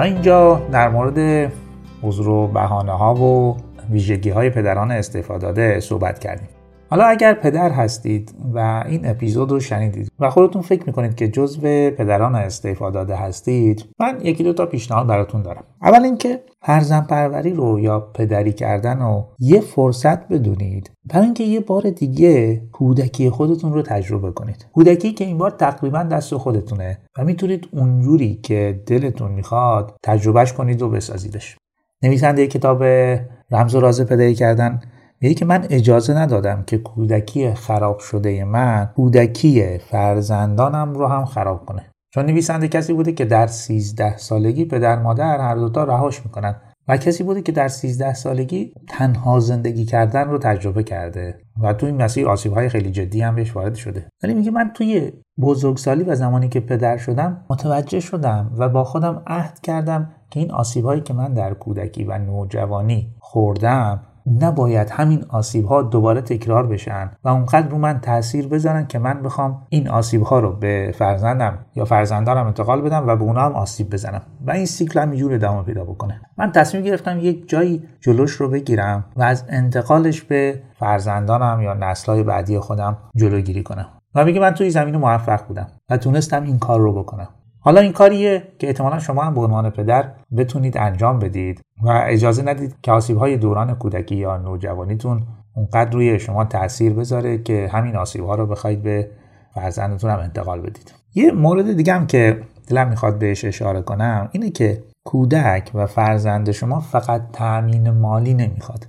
اینجا 0.01 0.61
در 0.71 0.89
مورد 0.89 1.51
حضور 2.01 2.29
و 2.29 2.47
بهانه 2.47 2.91
ها 2.91 3.15
و 3.15 3.57
ویژگی 3.89 4.29
های 4.29 4.49
پدران 4.49 4.91
استفاده 4.91 5.45
داده 5.47 5.79
صحبت 5.79 6.19
کردیم. 6.19 6.47
حالا 6.91 7.05
اگر 7.05 7.33
پدر 7.33 7.71
هستید 7.71 8.35
و 8.53 8.83
این 8.87 9.07
اپیزود 9.07 9.51
رو 9.51 9.59
شنیدید 9.59 10.11
و 10.19 10.29
خودتون 10.29 10.61
فکر 10.61 10.83
می‌کنید 10.85 11.15
که 11.15 11.27
جزو 11.27 11.61
پدران 11.91 12.35
استعفا 12.35 12.89
داده 12.89 13.15
هستید 13.15 13.85
من 13.99 14.17
یکی 14.23 14.43
دو 14.43 14.53
تا 14.53 14.65
پیشنهاد 14.65 15.07
براتون 15.07 15.41
دارم. 15.41 15.63
اول 15.81 16.03
اینکه 16.03 16.43
فرزند 16.61 17.07
پروری 17.07 17.53
رو 17.53 17.79
یا 17.79 17.99
پدری 17.99 18.53
کردن 18.53 18.99
رو 18.99 19.25
یه 19.39 19.59
فرصت 19.59 20.27
بدونید 20.27 20.91
برای 21.13 21.25
اینکه 21.25 21.43
یه 21.43 21.59
بار 21.59 21.89
دیگه 21.89 22.61
کودکی 22.71 23.29
خودتون 23.29 23.73
رو 23.73 23.81
تجربه 23.81 24.31
کنید. 24.31 24.65
کودکی 24.73 25.11
که 25.11 25.25
این 25.25 25.37
بار 25.37 25.51
تقریبا 25.51 26.03
دست 26.03 26.37
خودتونه 26.37 26.97
و 27.17 27.23
می‌تونید 27.23 27.67
اونجوری 27.71 28.39
که 28.43 28.83
دلتون 28.85 29.31
می‌خواد 29.31 29.95
تجربهش 30.03 30.53
کنید 30.53 30.81
و 30.81 30.89
بسازیدش. 30.89 31.57
نویسنده 32.03 32.47
کتاب 32.47 32.83
رمز 33.51 33.75
و 33.75 33.79
راز 33.79 34.05
پدری 34.05 34.35
کردن. 34.35 34.81
میگه 35.21 35.35
که 35.35 35.45
من 35.45 35.67
اجازه 35.69 36.13
ندادم 36.13 36.63
که 36.67 36.77
کودکی 36.77 37.53
خراب 37.53 37.99
شده 37.99 38.43
من 38.43 38.89
کودکی 38.95 39.77
فرزندانم 39.77 40.93
رو 40.93 41.07
هم 41.07 41.25
خراب 41.25 41.65
کنه. 41.65 41.85
چون 42.13 42.25
نویسنده 42.25 42.67
کسی 42.67 42.93
بوده 42.93 43.11
که 43.11 43.25
در 43.25 43.47
13 43.47 44.17
سالگی 44.17 44.65
پدر 44.65 44.99
مادر 44.99 45.37
هر 45.37 45.55
دوتا 45.55 45.83
رهاش 45.83 46.25
می‌کنن 46.25 46.55
و 46.87 46.97
کسی 46.97 47.23
بوده 47.23 47.41
که 47.41 47.51
در 47.51 47.67
13 47.67 48.13
سالگی 48.13 48.73
تنها 48.87 49.39
زندگی 49.39 49.85
کردن 49.85 50.29
رو 50.29 50.37
تجربه 50.37 50.83
کرده 50.83 51.39
و 51.61 51.73
تو 51.73 51.85
این 51.85 52.01
مسیر 52.01 52.27
آسیب 52.27 52.53
های 52.53 52.69
خیلی 52.69 52.91
جدی 52.91 53.21
هم 53.21 53.35
بهش 53.35 53.55
وارد 53.55 53.75
شده. 53.75 54.09
ولی 54.23 54.33
میگه 54.33 54.51
من 54.51 54.71
توی 54.73 55.11
بزرگسالی 55.41 56.03
و 56.03 56.15
زمانی 56.15 56.49
که 56.49 56.59
پدر 56.59 56.97
شدم 56.97 57.45
متوجه 57.49 57.99
شدم 57.99 58.51
و 58.57 58.69
با 58.69 58.83
خودم 58.83 59.23
عهد 59.27 59.59
کردم 59.59 60.11
که 60.29 60.39
این 60.39 60.51
آسیب 60.51 60.85
هایی 60.85 61.01
که 61.01 61.13
من 61.13 61.33
در 61.33 61.53
کودکی 61.53 62.03
و 62.03 62.17
نوجوانی 62.17 63.15
خوردم 63.19 64.08
نباید 64.41 64.89
همین 64.89 65.25
آسیب 65.29 65.65
ها 65.65 65.81
دوباره 65.81 66.21
تکرار 66.21 66.67
بشن 66.67 67.11
و 67.23 67.29
اونقدر 67.29 67.67
رو 67.67 67.77
من 67.77 67.99
تاثیر 67.99 68.47
بذارن 68.47 68.87
که 68.87 68.99
من 68.99 69.21
بخوام 69.21 69.61
این 69.69 69.89
آسیب 69.89 70.21
ها 70.21 70.39
رو 70.39 70.51
به 70.51 70.91
فرزندم 70.97 71.57
یا 71.75 71.85
فرزندانم 71.85 72.47
انتقال 72.47 72.81
بدم 72.81 73.07
و 73.07 73.15
به 73.15 73.23
اونا 73.23 73.41
هم 73.41 73.53
آسیب 73.53 73.89
بزنم 73.89 74.21
و 74.45 74.51
این 74.51 74.65
سیکل 74.65 74.99
همینجور 74.99 75.33
ادامه 75.33 75.63
پیدا 75.63 75.83
بکنه. 75.83 76.21
من 76.37 76.51
تصمیم 76.51 76.83
گرفتم 76.83 77.19
یک 77.19 77.49
جایی 77.49 77.83
جلوش 78.01 78.31
رو 78.31 78.49
بگیرم 78.49 79.05
و 79.15 79.23
از 79.23 79.45
انتقالش 79.49 80.21
به 80.21 80.61
فرزندانم 80.79 81.61
یا 81.61 81.73
نسلهای 81.73 82.23
بعدی 82.23 82.59
خودم 82.59 82.97
جلوگیری 83.15 83.63
کنم. 83.63 83.85
و 84.15 84.25
میگه 84.25 84.39
من 84.39 84.51
توی 84.51 84.69
زمین 84.69 84.97
موفق 84.97 85.47
بودم 85.47 85.67
و 85.89 85.97
تونستم 85.97 86.43
این 86.43 86.59
کار 86.59 86.79
رو 86.79 86.93
بکنم. 86.93 87.27
حالا 87.59 87.81
این 87.81 87.91
کاریه 87.91 88.43
که 88.59 88.67
احتمالا 88.67 88.99
شما 88.99 89.23
هم 89.23 89.33
به 89.33 89.41
عنوان 89.41 89.69
پدر 89.69 90.11
بتونید 90.37 90.77
انجام 90.77 91.19
بدید 91.19 91.61
و 91.83 92.03
اجازه 92.05 92.43
ندید 92.43 92.75
که 92.81 92.91
آسیب 92.91 93.17
های 93.17 93.37
دوران 93.37 93.75
کودکی 93.75 94.15
یا 94.15 94.37
نوجوانیتون 94.37 95.23
اونقدر 95.55 95.91
روی 95.91 96.19
شما 96.19 96.45
تاثیر 96.45 96.93
بذاره 96.93 97.37
که 97.37 97.69
همین 97.73 97.95
آسیب 97.95 98.25
ها 98.25 98.35
رو 98.35 98.45
بخواید 98.45 98.83
به 98.83 99.09
فرزندتون 99.55 100.09
هم 100.09 100.19
انتقال 100.19 100.61
بدید. 100.61 100.93
یه 101.15 101.31
مورد 101.31 101.75
دیگه 101.75 101.93
هم 101.93 102.07
که 102.07 102.41
دلم 102.67 102.87
می‌خواد 102.87 103.19
بهش 103.19 103.45
اشاره 103.45 103.81
کنم 103.81 104.29
اینه 104.31 104.49
که 104.49 104.83
کودک 105.03 105.71
و 105.73 105.85
فرزند 105.85 106.51
شما 106.51 106.79
فقط 106.79 107.21
تأمین 107.33 107.89
مالی 107.89 108.33
نمی‌خواد. 108.33 108.87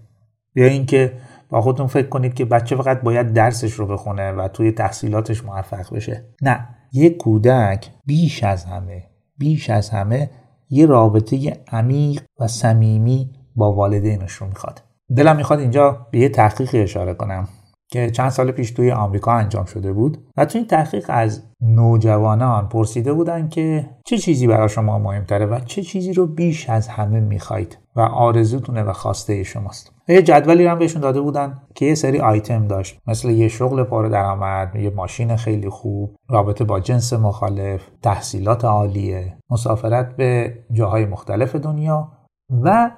یا 0.54 0.66
اینکه 0.66 1.12
با 1.48 1.60
خودتون 1.60 1.86
فکر 1.86 2.08
کنید 2.08 2.34
که 2.34 2.44
بچه 2.44 2.76
فقط 2.76 3.00
باید 3.00 3.32
درسش 3.32 3.72
رو 3.72 3.86
بخونه 3.86 4.32
و 4.32 4.48
توی 4.48 4.72
تحصیلاتش 4.72 5.44
موفق 5.44 5.94
بشه. 5.94 6.24
نه. 6.42 6.68
یک 6.92 7.16
کودک 7.16 7.90
بیش 8.06 8.44
از 8.44 8.64
همه 8.64 9.02
بیش 9.38 9.70
از 9.70 9.90
همه 9.90 10.30
یه 10.70 10.86
رابطه 10.86 11.56
عمیق 11.68 12.22
و 12.40 12.48
صمیمی 12.48 13.30
با 13.56 13.72
والدینش 13.72 14.32
رو 14.32 14.46
می‌خواد. 14.46 14.82
دلم 15.16 15.36
می‌خواد 15.36 15.60
اینجا 15.60 16.06
به 16.10 16.18
یه 16.18 16.28
تحقیقی 16.28 16.78
اشاره 16.78 17.14
کنم. 17.14 17.48
که 17.90 18.10
چند 18.10 18.28
سال 18.28 18.50
پیش 18.50 18.70
توی 18.70 18.92
آمریکا 18.92 19.32
انجام 19.32 19.64
شده 19.64 19.92
بود 19.92 20.18
و 20.36 20.44
تو 20.44 20.58
این 20.58 20.66
تحقیق 20.66 21.06
از 21.08 21.42
نوجوانان 21.60 22.68
پرسیده 22.68 23.12
بودن 23.12 23.48
که 23.48 23.90
چه 24.04 24.18
چیزی 24.18 24.46
برای 24.46 24.68
شما 24.68 24.98
مهمتره 24.98 25.46
و 25.46 25.60
چه 25.60 25.82
چیزی 25.82 26.12
رو 26.12 26.26
بیش 26.26 26.70
از 26.70 26.88
همه 26.88 27.20
می‌خواید 27.20 27.78
و 27.96 28.00
آرزوتونه 28.00 28.82
و 28.82 28.92
خواسته 28.92 29.42
شماست. 29.42 29.92
یه 30.08 30.22
جدولی 30.22 30.66
هم 30.66 30.78
بهشون 30.78 31.02
داده 31.02 31.20
بودن 31.20 31.58
که 31.74 31.86
یه 31.86 31.94
سری 31.94 32.20
آیتم 32.20 32.66
داشت. 32.66 32.98
مثل 33.06 33.30
یه 33.30 33.48
شغل 33.48 33.84
پر 33.84 34.06
درآمد 34.06 34.76
یه 34.76 34.90
ماشین 34.90 35.36
خیلی 35.36 35.68
خوب 35.68 36.16
رابطه 36.28 36.64
با 36.64 36.80
جنس 36.80 37.12
مخالف 37.12 37.82
تحصیلات 38.02 38.64
عالیه 38.64 39.36
مسافرت 39.50 40.16
به 40.16 40.58
جاهای 40.72 41.04
مختلف 41.04 41.56
دنیا 41.56 42.12
و 42.62 42.90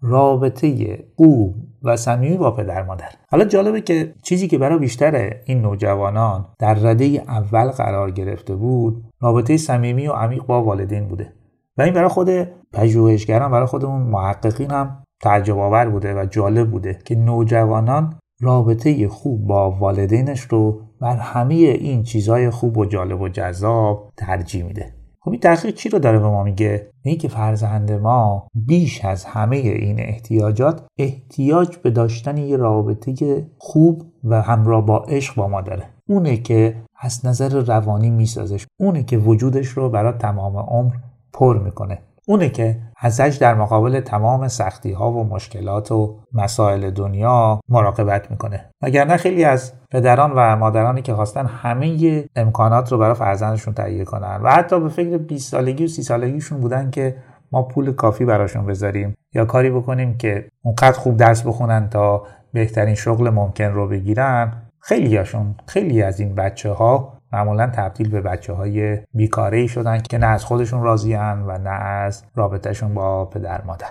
رابطه 0.00 0.98
خوب 1.16 1.54
و 1.82 1.96
صمیمی 1.96 2.36
با 2.36 2.50
پدر 2.50 2.82
مادر. 2.82 3.08
حالا 3.30 3.44
جالبه 3.44 3.80
که 3.80 4.14
چیزی 4.22 4.48
که 4.48 4.58
برای 4.58 4.78
بیشتر 4.78 5.36
این 5.44 5.62
نوجوانان 5.62 6.46
در 6.58 6.74
رده 6.74 7.04
اول 7.04 7.68
قرار 7.68 8.10
گرفته 8.10 8.54
بود 8.54 9.04
رابطه 9.20 9.56
صمیمی 9.56 10.08
و 10.08 10.12
عمیق 10.12 10.42
با 10.42 10.62
والدین 10.62 11.08
بوده. 11.08 11.32
و 11.78 11.82
این 11.82 11.94
برای 11.94 12.08
خود 12.08 12.28
پژوهشگران 12.72 13.50
برای 13.50 13.66
خودمون 13.66 14.02
محققین 14.02 14.70
هم 14.70 15.02
تعجب 15.22 15.58
آور 15.58 15.88
بوده 15.88 16.22
و 16.22 16.26
جالب 16.26 16.70
بوده 16.70 16.98
که 17.04 17.14
نوجوانان 17.14 18.18
رابطه 18.40 19.08
خوب 19.08 19.46
با 19.46 19.70
والدینش 19.70 20.40
رو 20.40 20.80
بر 21.00 21.16
همه 21.16 21.54
این 21.54 22.02
چیزهای 22.02 22.50
خوب 22.50 22.78
و 22.78 22.84
جالب 22.84 23.20
و 23.20 23.28
جذاب 23.28 24.12
ترجیح 24.16 24.64
میده. 24.64 24.97
خب 25.28 25.32
این 25.32 25.40
تحقیق 25.40 25.74
چی 25.74 25.88
رو 25.88 25.98
داره 25.98 26.18
به 26.18 26.28
ما 26.28 26.42
میگه؟ 26.42 26.90
اینه 27.02 27.18
که 27.18 27.28
فرزند 27.28 27.92
ما 27.92 28.48
بیش 28.54 29.04
از 29.04 29.24
همه 29.24 29.56
این 29.56 30.00
احتیاجات 30.00 30.82
احتیاج 30.98 31.76
به 31.76 31.90
داشتن 31.90 32.36
یه 32.36 32.56
رابطه 32.56 33.46
خوب 33.58 34.02
و 34.24 34.42
همراه 34.42 34.86
با 34.86 34.98
عشق 34.98 35.34
با 35.34 35.48
ما 35.48 35.60
داره. 35.60 35.82
اونه 36.08 36.36
که 36.36 36.76
از 37.00 37.26
نظر 37.26 37.48
روانی 37.48 38.10
میسازش 38.10 38.66
اونه 38.80 39.02
که 39.02 39.18
وجودش 39.18 39.68
رو 39.68 39.90
برای 39.90 40.12
تمام 40.12 40.56
عمر 40.56 40.94
پر 41.32 41.58
می‌کنه. 41.58 41.98
اونه 42.28 42.48
که 42.48 42.76
ازش 42.96 43.38
در 43.40 43.54
مقابل 43.54 44.00
تمام 44.00 44.48
سختی 44.48 44.92
ها 44.92 45.12
و 45.12 45.24
مشکلات 45.24 45.92
و 45.92 46.18
مسائل 46.32 46.90
دنیا 46.90 47.60
مراقبت 47.68 48.30
می‌کنه. 48.30 48.70
نه 48.82 49.16
خیلی 49.16 49.44
از 49.44 49.72
پدران 49.90 50.32
و 50.36 50.56
مادرانی 50.56 51.02
که 51.02 51.14
خواستن 51.14 51.46
همه 51.46 52.24
امکانات 52.36 52.92
رو 52.92 52.98
برای 52.98 53.14
فرزندشون 53.14 53.74
تهیه 53.74 54.04
کنن 54.04 54.40
و 54.42 54.50
حتی 54.50 54.80
به 54.80 54.88
فکر 54.88 55.18
20 55.18 55.50
سالگی 55.50 55.84
و 55.84 55.88
30 55.88 56.02
سالگیشون 56.02 56.60
بودن 56.60 56.90
که 56.90 57.16
ما 57.52 57.62
پول 57.62 57.92
کافی 57.92 58.24
براشون 58.24 58.66
بذاریم 58.66 59.14
یا 59.34 59.44
کاری 59.44 59.70
بکنیم 59.70 60.16
که 60.16 60.48
اونقدر 60.62 60.98
خوب 60.98 61.16
درس 61.16 61.46
بخونن 61.46 61.88
تا 61.88 62.22
بهترین 62.52 62.94
شغل 62.94 63.30
ممکن 63.30 63.64
رو 63.64 63.88
بگیرن 63.88 64.52
خیلی 64.80 65.16
هاشون 65.16 65.54
خیلی 65.66 66.02
از 66.02 66.20
این 66.20 66.34
بچه 66.34 66.72
ها 66.72 67.17
معمولا 67.32 67.66
تبدیل 67.66 68.10
به 68.10 68.20
بچه 68.20 68.52
های 68.52 68.98
بیکاره 69.14 69.66
شدن 69.66 69.98
که 69.98 70.18
نه 70.18 70.26
از 70.26 70.44
خودشون 70.44 70.82
راضیان 70.82 71.42
و 71.42 71.58
نه 71.58 71.70
از 71.70 72.24
رابطهشون 72.34 72.94
با 72.94 73.24
پدر 73.24 73.62
مادر. 73.62 73.90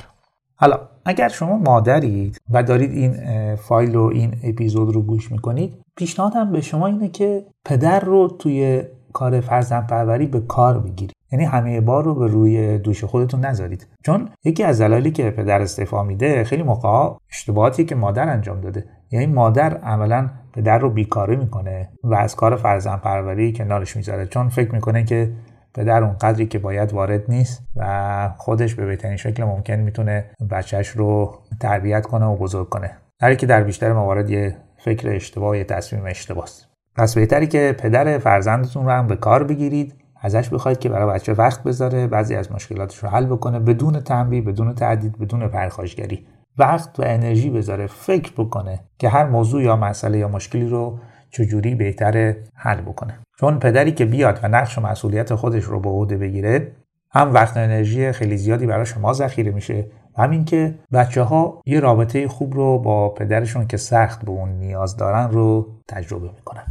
حالا 0.55 0.79
اگر 1.05 1.27
شما 1.27 1.57
مادرید 1.57 2.37
و 2.49 2.63
دارید 2.63 2.91
این 2.91 3.55
فایل 3.55 3.95
و 3.95 4.03
این 4.03 4.33
اپیزود 4.43 4.95
رو 4.95 5.01
گوش 5.01 5.31
می‌کنید 5.31 5.73
پیشنهادم 5.95 6.51
به 6.51 6.61
شما 6.61 6.87
اینه 6.87 7.09
که 7.09 7.45
پدر 7.65 7.99
رو 7.99 8.27
توی 8.27 8.83
کار 9.13 9.41
فرزند 9.41 9.87
پروری 9.87 10.25
به 10.25 10.39
کار 10.39 10.79
بگیرید. 10.79 11.16
یعنی 11.31 11.45
همه 11.45 11.81
بار 11.81 12.03
رو 12.03 12.15
به 12.15 12.27
روی 12.27 12.77
دوش 12.77 13.03
خودتون 13.03 13.45
نذارید. 13.45 13.87
چون 14.03 14.29
یکی 14.43 14.63
از 14.63 14.81
دلایلی 14.81 15.11
که 15.11 15.31
پدر 15.31 15.61
استعفا 15.61 16.03
میده 16.03 16.43
خیلی 16.43 16.63
موقع 16.63 17.15
اشتباهاتی 17.31 17.85
که 17.85 17.95
مادر 17.95 18.29
انجام 18.29 18.61
داده. 18.61 18.85
یعنی 19.11 19.25
مادر 19.25 19.77
عملا 19.77 20.29
پدر 20.53 20.77
رو 20.77 20.89
بیکاره 20.89 21.35
می‌کنه 21.35 21.89
و 22.03 22.15
از 22.15 22.35
کار 22.35 22.55
فرزند 22.55 23.01
پروری 23.01 23.53
کنارش 23.53 23.95
می‌ذاره. 23.97 24.25
چون 24.25 24.49
فکر 24.49 24.71
می‌کنه 24.71 25.03
که 25.03 25.31
پدر 25.73 26.03
اون 26.03 26.13
قدری 26.13 26.45
که 26.45 26.59
باید 26.59 26.93
وارد 26.93 27.23
نیست 27.29 27.63
و 27.75 28.29
خودش 28.37 28.75
به 28.75 28.85
بهترین 28.85 29.17
شکل 29.17 29.43
ممکن 29.43 29.73
می‌تونه 29.73 30.25
بچهش 30.51 30.87
رو 30.87 31.37
تربیت 31.61 32.05
کنه 32.05 32.25
و 32.25 32.35
بزرگ 32.35 32.69
کنه. 32.69 32.91
در 33.19 33.35
که 33.35 33.45
در 33.45 33.63
بیشتر 33.63 33.93
موارد 33.93 34.29
یه 34.29 34.55
فکر 34.77 35.09
اشتباه 35.09 35.57
یه 35.57 35.63
تصمیم 35.63 36.05
اشتباهست 36.05 36.67
پس 36.95 37.15
بهتری 37.15 37.47
که 37.47 37.75
پدر 37.79 38.17
فرزندتون 38.17 38.85
رو 38.85 38.91
هم 38.91 39.07
به 39.07 39.15
کار 39.15 39.43
بگیرید 39.43 39.95
ازش 40.21 40.49
بخواید 40.49 40.79
که 40.79 40.89
برای 40.89 41.13
بچه 41.13 41.33
وقت 41.33 41.63
بذاره 41.63 42.07
بعضی 42.07 42.35
از 42.35 42.51
مشکلاتش 42.51 42.97
رو 42.97 43.09
حل 43.09 43.25
بکنه 43.25 43.59
بدون 43.59 43.99
تنبیه 43.99 44.41
بدون 44.41 44.73
تعدید 44.73 45.19
بدون 45.19 45.47
پرخاشگری. 45.47 46.27
وقت 46.57 46.99
و 46.99 47.03
انرژی 47.05 47.49
بذاره 47.49 47.87
فکر 47.87 48.31
بکنه 48.37 48.79
که 48.99 49.09
هر 49.09 49.25
موضوع 49.25 49.63
یا 49.63 49.75
مسئله 49.75 50.17
یا 50.17 50.27
مشکلی 50.27 50.67
رو 50.67 50.99
چجوری 51.29 51.75
بهتر 51.75 52.35
حل 52.55 52.81
بکنه. 52.81 53.19
چون 53.39 53.59
پدری 53.59 53.91
که 53.91 54.05
بیاد 54.05 54.39
و 54.43 54.47
نقش 54.47 54.77
و 54.77 54.81
مسئولیت 54.81 55.35
خودش 55.35 55.63
رو 55.63 55.79
به 55.79 55.89
عهده 55.89 56.17
بگیره 56.17 56.71
هم 57.11 57.33
وقت 57.33 57.57
و 57.57 57.59
انرژی 57.59 58.11
خیلی 58.11 58.37
زیادی 58.37 58.65
برای 58.65 58.85
شما 58.85 59.13
ذخیره 59.13 59.51
میشه 59.51 59.87
همین 60.17 60.45
که 60.45 60.75
بچه 60.93 61.21
ها 61.21 61.61
یه 61.65 61.79
رابطه 61.79 62.27
خوب 62.27 62.53
رو 62.53 62.79
با 62.79 63.09
پدرشون 63.09 63.67
که 63.67 63.77
سخت 63.77 64.25
به 64.25 64.31
اون 64.31 64.49
نیاز 64.49 64.97
دارن 64.97 65.31
رو 65.31 65.67
تجربه 65.87 66.29
می‌کنن. 66.35 66.65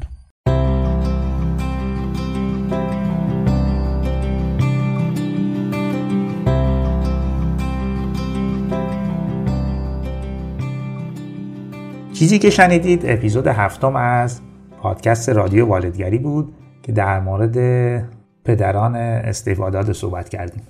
چیزی 12.18 12.38
که 12.38 12.50
شنیدید 12.50 13.02
اپیزود 13.04 13.46
هفتم 13.46 13.96
از 13.96 14.40
پادکست 14.78 15.28
رادیو 15.28 15.66
والدگری 15.66 16.18
بود 16.18 16.54
که 16.82 16.92
در 16.92 17.20
مورد 17.20 17.56
پدران 18.44 18.96
استعفا 18.96 19.51
داده 19.51 19.92
صحبت 19.92 20.28
کردیم. 20.28 20.62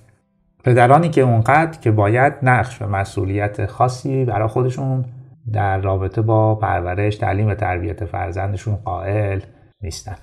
پدرانی 0.65 1.09
که 1.09 1.21
اونقدر 1.21 1.81
که 1.81 1.91
باید 1.91 2.33
نقش 2.43 2.83
و 2.83 2.87
مسئولیت 2.87 3.67
خاصی 3.67 4.25
برای 4.25 4.49
خودشون 4.49 5.05
در 5.53 5.79
رابطه 5.79 6.23
با 6.23 6.55
پرورش 6.55 7.17
تعلیم 7.17 7.49
و 7.49 7.55
تربیت 7.55 8.05
فرزندشون 8.05 8.77
قائل 8.77 9.41
نیستن. 9.83 10.17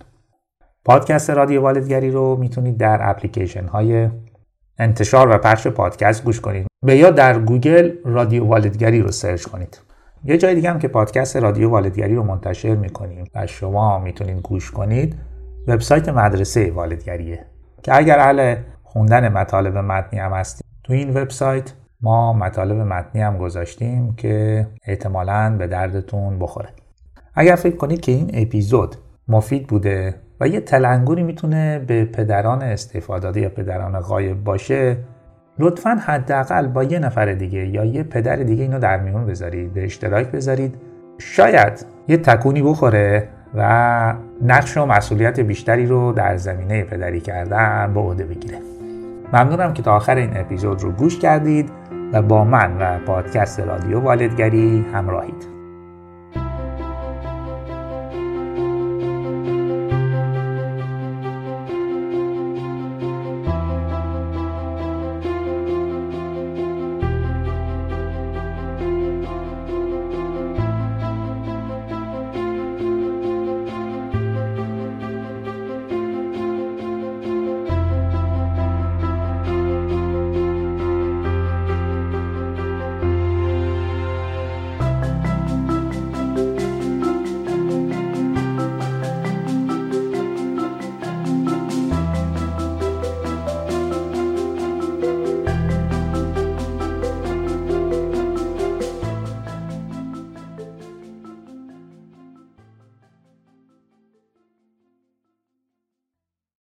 پادکست 0.85 1.29
رادیو 1.29 1.61
والدگری 1.61 2.11
رو 2.11 2.35
می‌تونید 2.35 2.77
در 2.77 3.09
اپلیکیشن 3.09 3.65
های 3.65 4.09
انتشار 4.79 5.35
و 5.35 5.37
پخش 5.37 5.67
پادکست 5.67 6.23
گوش 6.23 6.41
کنید 6.41 6.67
به 6.85 6.97
یا 6.97 7.09
در 7.09 7.39
گوگل 7.39 7.91
رادیو 8.05 8.45
والدگری 8.45 9.01
رو 9.01 9.11
search 9.11 9.43
کنید. 9.43 9.92
یه 10.25 10.37
جای 10.37 10.55
دیگه 10.55 10.69
هم 10.69 10.79
که 10.79 10.87
پادکست 10.87 11.35
رادیو 11.35 11.69
والدگری 11.69 12.15
رو 12.15 12.23
منتشر 12.23 12.75
می‌کنیم 12.75 13.25
و 13.35 13.47
شما 13.47 13.99
می‌تونید 13.99 14.41
گوش 14.41 14.71
کنید 14.71 15.15
وبسایت 15.67 16.09
مدرسه 16.09 16.71
والدگریه 16.71 17.45
که 17.83 17.95
اگر 17.95 18.19
اهل 18.19 18.55
خوندن 18.83 19.29
مطالب 19.29 19.77
متنی 19.77 20.19
هم 20.19 20.33
هستید 20.33 20.65
تو 20.83 20.93
این 20.93 21.09
وبسایت 21.09 21.73
ما 22.01 22.33
مطالب 22.33 22.77
متنی 22.77 23.21
هم 23.21 23.37
گذاشتیم 23.37 24.15
که 24.15 24.67
احتمالا 24.85 25.55
به 25.59 25.67
دردتون 25.67 26.39
بخوره. 26.39 26.69
اگر 27.35 27.55
فکر 27.55 27.75
کنید 27.75 28.01
که 28.01 28.11
این 28.11 28.31
اپیزود 28.33 28.95
مفید 29.27 29.67
بوده 29.67 30.15
و 30.39 30.47
یه 30.47 30.61
تلنگری 30.61 31.23
می‌تونه 31.23 31.79
به 31.79 32.05
پدران 32.05 32.61
استفاده 32.61 33.41
یا 33.41 33.49
پدران 33.49 33.99
غایب 33.99 34.43
باشه 34.43 34.97
لطفا 35.59 35.89
حداقل 35.89 36.67
با 36.67 36.83
یه 36.83 36.99
نفر 36.99 37.33
دیگه 37.33 37.67
یا 37.67 37.85
یه 37.85 38.03
پدر 38.03 38.35
دیگه 38.35 38.63
اینو 38.63 38.79
در 38.79 38.99
میون 38.99 39.25
بذارید 39.25 39.73
به 39.73 39.83
اشتراک 39.83 40.27
بذارید. 40.27 40.75
شاید 41.17 41.85
یه 42.07 42.17
تکونی 42.17 42.61
بخوره 42.61 43.27
و 43.55 44.13
نقش 44.41 44.77
و 44.77 44.85
مسئولیت 44.85 45.39
بیشتری 45.39 45.85
رو 45.85 46.11
در 46.11 46.37
زمینه 46.37 46.83
پدری 46.83 47.19
کردن 47.19 47.93
به 47.93 47.99
عهده 47.99 48.23
بگیره. 48.23 48.57
ممنونم 49.33 49.73
که 49.73 49.81
تا 49.81 49.95
آخر 49.95 50.15
این 50.15 50.37
اپیزود 50.37 50.81
رو 50.81 50.91
گوش 50.91 51.19
کردید 51.19 51.69
و 52.13 52.21
با 52.21 52.43
من 52.43 52.77
و 52.79 52.99
پادکست 53.05 53.59
رادیو 53.59 53.99
والدگری 53.99 54.85
همراهید. 54.93 55.47